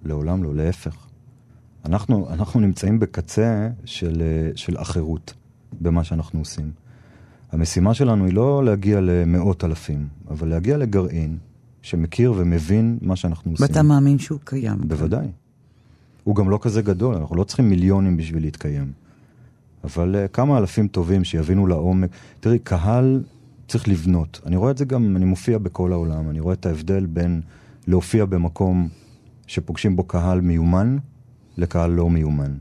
[0.06, 0.96] לעולם לא, להפך.
[1.86, 4.24] אנחנו, אנחנו נמצאים בקצה של,
[4.56, 5.34] של אחרות
[5.82, 6.72] במה שאנחנו עושים.
[7.52, 11.38] המשימה שלנו היא לא להגיע למאות אלפים, אבל להגיע לגרעין
[11.82, 13.68] שמכיר ומבין מה שאנחנו עושים.
[13.68, 14.78] ואתה מאמין שהוא קיים.
[14.88, 15.28] בוודאי.
[16.24, 18.92] הוא גם לא כזה גדול, אנחנו לא צריכים מיליונים בשביל להתקיים.
[19.84, 22.10] אבל uh, כמה אלפים טובים שיבינו לעומק.
[22.40, 23.24] תראי, קהל
[23.68, 24.42] צריך לבנות.
[24.46, 27.42] אני רואה את זה גם, אני מופיע בכל העולם, אני רואה את ההבדל בין
[27.88, 28.90] להופיע במקום
[29.48, 30.98] שפוגשים בו קהל מיומן
[31.58, 32.54] לקהל לא מיומן.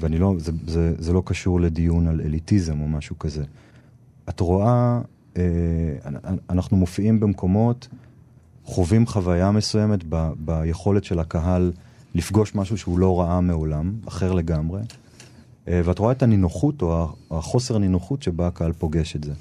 [0.00, 3.44] ואני לא, זה, זה, זה לא קשור לדיון על אליטיזם או משהו כזה.
[4.28, 5.00] את רואה
[5.36, 5.42] אה,
[6.50, 7.88] אנחנו מופיעים במקומות,
[8.64, 11.72] חווים חוויה מסוימת ב, ביכולת של הקהל
[12.14, 14.82] לפגוש משהו שהוא לא ראה מעולם, אחר לגמרי,
[15.68, 19.32] אה, ואת רואה את הנינוחות או החוסר הנינוחות שבה הקהל פוגש את זה.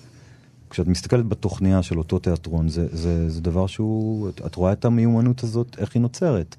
[0.70, 4.86] כשאת מסתכלת בתוכניה של אותו תיאטרון, זה, זה, זה דבר שהוא, את, את רואה את
[4.86, 6.56] המיומנות הזאת, איך היא נוצרת.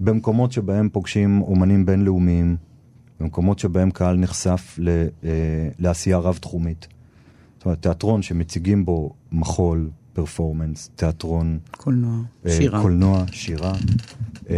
[0.00, 2.56] במקומות שבהם פוגשים אומנים בינלאומיים,
[3.22, 4.88] במקומות שבהם קהל נחשף ל,
[5.24, 6.88] אה, לעשייה רב-תחומית.
[7.56, 11.58] זאת אומרת, תיאטרון שמציגים בו מחול, פרפורמנס, תיאטרון.
[11.70, 12.82] קולנוע, אה, שירה.
[12.82, 13.72] קולנוע, שירה,
[14.50, 14.56] אה,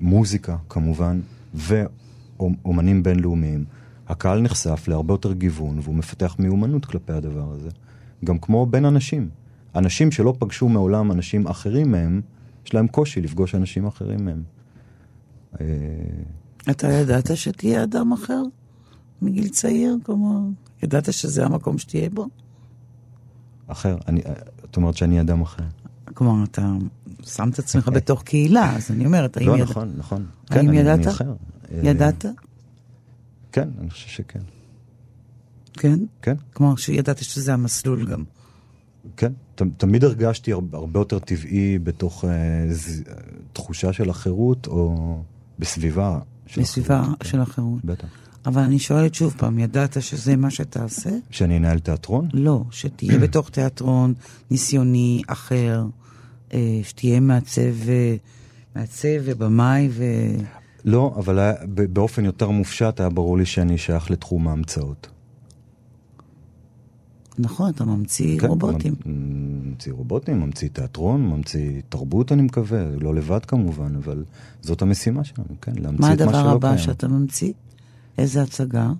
[0.00, 1.20] מוזיקה כמובן,
[1.54, 3.64] ואומנים בינלאומיים.
[4.08, 7.68] הקהל נחשף להרבה יותר גיוון, והוא מפתח מיומנות כלפי הדבר הזה.
[8.24, 9.28] גם כמו בין אנשים.
[9.74, 12.20] אנשים שלא פגשו מעולם אנשים אחרים מהם,
[12.66, 14.42] יש להם קושי לפגוש אנשים אחרים מהם.
[15.60, 15.66] אה,
[16.70, 18.42] אתה ידעת שתהיה אדם אחר
[19.22, 19.96] מגיל צעיר?
[20.02, 20.38] כלומר,
[20.82, 22.26] ידעת שזה המקום שתהיה בו?
[23.66, 24.20] אחר, אני,
[24.70, 25.64] את אומרת שאני אדם אחר.
[26.14, 26.72] כלומר, אתה
[27.26, 29.70] שם את עצמך בתוך קהילה, אז אני אומרת, האם לא, ידעת?
[29.70, 30.26] נכון, נכון.
[30.50, 31.06] האם כן, ידעת?
[31.06, 31.28] אני.
[31.72, 32.24] אה, ידעת?
[33.52, 34.40] כן, אני חושב שכן.
[35.72, 35.98] כן?
[36.22, 38.24] כן, כלומר, שידעת שזה המסלול גם.
[39.16, 39.32] כן.
[39.54, 43.02] ת, תמיד הרגשתי הרבה, הרבה יותר טבעי בתוך אה, ז,
[43.52, 45.16] תחושה של החירות, או
[45.58, 46.18] בסביבה
[46.54, 47.16] של בסביבה החירות.
[47.24, 47.84] של החירות.
[47.84, 48.06] בטח.
[48.46, 51.10] אבל אני שואלת שוב פעם, ידעת שזה מה שתעשה?
[51.30, 52.28] שאני אנהל תיאטרון?
[52.32, 54.14] לא, שתהיה בתוך תיאטרון
[54.50, 55.84] ניסיוני אחר,
[56.54, 57.74] אה, שתהיה מעצב,
[58.76, 60.04] מעצב ובמאי ו...
[60.84, 65.08] לא, אבל היה, באופן יותר מופשט היה ברור לי שאני שייך לתחום ההמצאות.
[67.40, 68.94] נכון, אתה ממציא כן, רובוטים.
[69.06, 74.24] ממ- ממציא רובוטים, ממציא תיאטרון, ממציא תרבות אני מקווה, לא לבד כמובן, אבל
[74.60, 76.46] זאת המשימה שלנו, כן, להמציא מה את מה שלא קיים.
[76.46, 77.52] הדבר הבא שאתה ממציא?
[78.18, 78.92] איזה הצגה?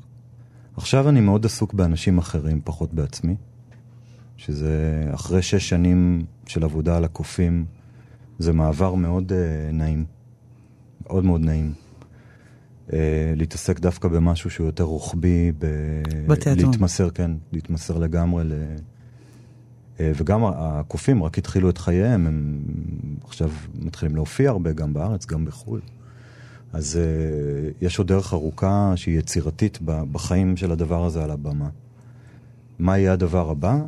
[0.77, 3.35] עכשיו אני מאוד עסוק באנשים אחרים, פחות בעצמי.
[4.37, 7.65] שזה אחרי שש שנים של עבודה על הקופים,
[8.39, 9.35] זה מעבר מאוד uh,
[9.73, 10.05] נעים.
[11.07, 11.73] מאוד מאוד נעים.
[12.91, 12.93] Uh,
[13.37, 15.67] להתעסק דווקא במשהו שהוא יותר רוחבי, ב...
[16.27, 16.71] בתיאטרון.
[16.71, 18.53] להתמסר, כן, להתמסר לגמרי ל...
[19.97, 22.61] Uh, וגם הקופים רק התחילו את חייהם, הם
[23.25, 25.81] עכשיו מתחילים להופיע הרבה, גם בארץ, גם בחו"ל.
[26.73, 31.69] אז uh, יש עוד דרך ארוכה שהיא יצירתית בחיים של הדבר הזה על הבמה.
[32.79, 33.79] מה יהיה הדבר הבא?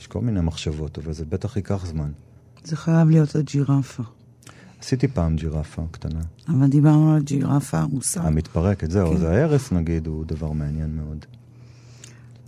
[0.00, 2.10] יש כל מיני מחשבות, אבל זה בטח ייקח זמן.
[2.64, 4.02] זה חייב להיות הג'ירפה.
[4.82, 6.20] עשיתי פעם ג'ירפה קטנה.
[6.48, 8.22] אבל דיברנו על ג'ירפה הרוסה.
[8.22, 9.16] המתפרקת, זהו, כן.
[9.16, 11.26] זה ההרס נגיד, הוא דבר מעניין מאוד.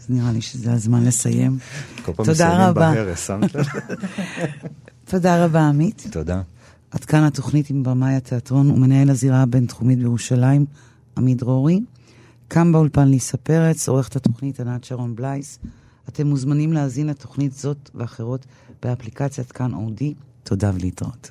[0.00, 1.58] אז נראה לי שזה הזמן לסיים.
[2.04, 2.74] כל פעם תודה מסיימים.
[2.74, 3.66] בהרס, שמת לב?
[5.10, 6.06] תודה רבה, עמית.
[6.10, 6.42] תודה.
[6.90, 10.66] עד כאן התוכנית עם במאי התיאטרון ומנהל הזירה הבינתחומית בירושלים,
[11.16, 11.80] עמית דרורי.
[12.50, 15.58] כאן באולפן ליסה פרץ, עורכת התוכנית ענת שרון בלייס.
[16.08, 18.46] אתם מוזמנים להאזין לתוכנית זאת ואחרות
[18.82, 20.14] באפליקציית כאן אודי.
[20.42, 21.30] תודה ולהתראות.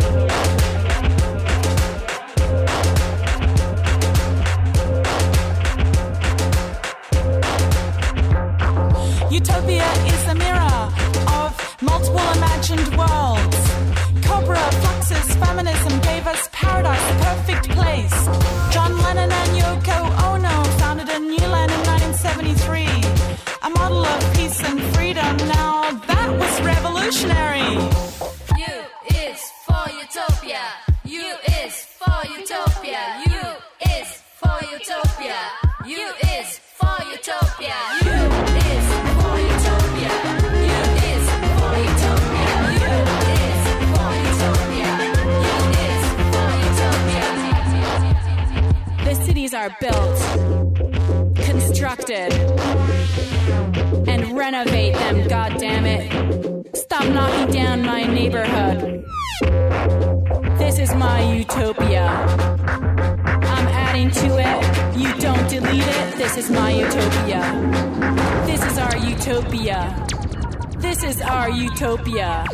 [69.31, 70.07] utopia.
[70.79, 72.45] This is our utopia.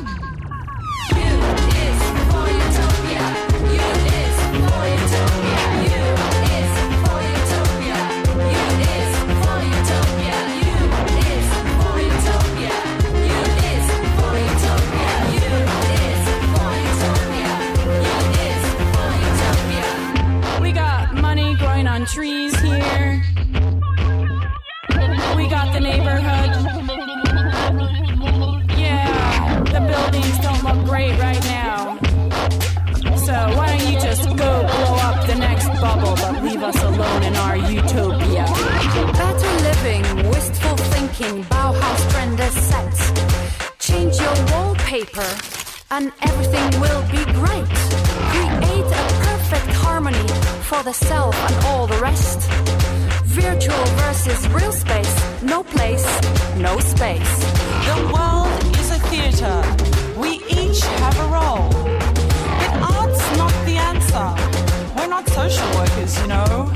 [22.13, 23.21] trees here.
[25.36, 26.56] We got the neighborhood
[41.18, 42.93] Bauhaus trend is set.
[43.80, 45.28] Change your wallpaper,
[45.89, 47.78] and everything will be great.
[48.30, 50.28] Create a perfect harmony
[50.70, 52.41] for the self and all the rest.
[53.26, 56.05] Virtual versus real space, no place,
[56.57, 57.39] no space.
[57.89, 59.61] The world is a theatre.
[60.22, 61.70] We each have a role.
[62.59, 64.28] But art's not the answer.
[64.95, 66.72] We're not social workers, you know.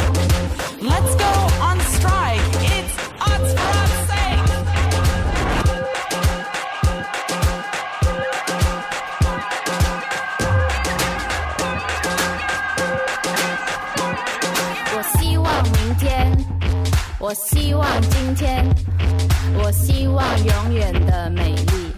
[0.81, 1.31] Let's go
[1.61, 2.41] on strike.
[2.73, 3.80] It's arts for
[17.21, 18.67] 我希望今天，
[19.53, 21.93] 我希望永远的美丽。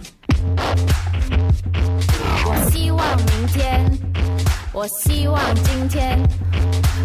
[2.44, 3.90] 我希望明天，
[4.70, 6.20] 我希望今天，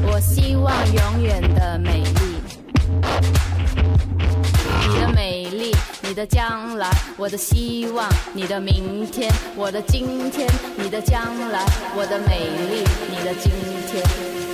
[0.04, 2.42] 我希望永远的美丽。
[4.90, 10.46] 你的美丽，你的将来，我的希望，你的明天，我的今天，
[10.76, 11.66] 你的将来，
[11.96, 12.38] 我的美
[12.70, 13.50] 丽，你的今
[13.90, 14.49] 天。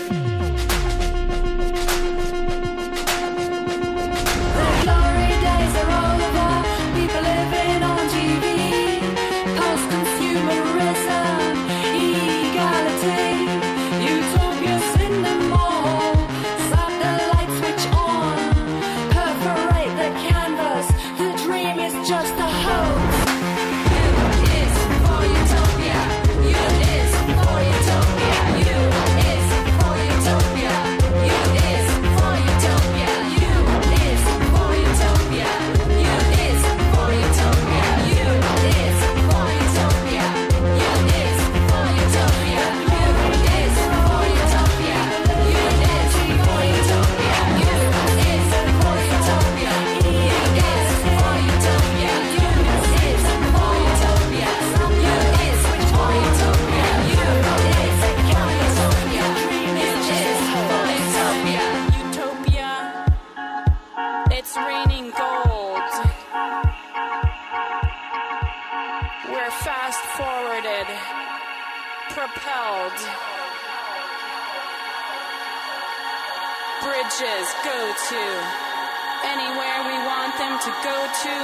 [80.66, 81.38] To go to.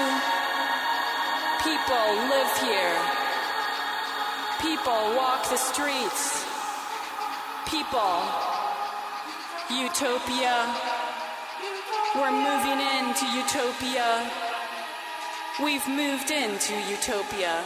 [1.62, 2.98] People live here.
[4.60, 6.44] People walk the streets.
[7.68, 8.18] People.
[9.70, 10.74] Utopia.
[12.16, 14.28] We're moving into utopia.
[15.64, 17.64] We've moved into utopia.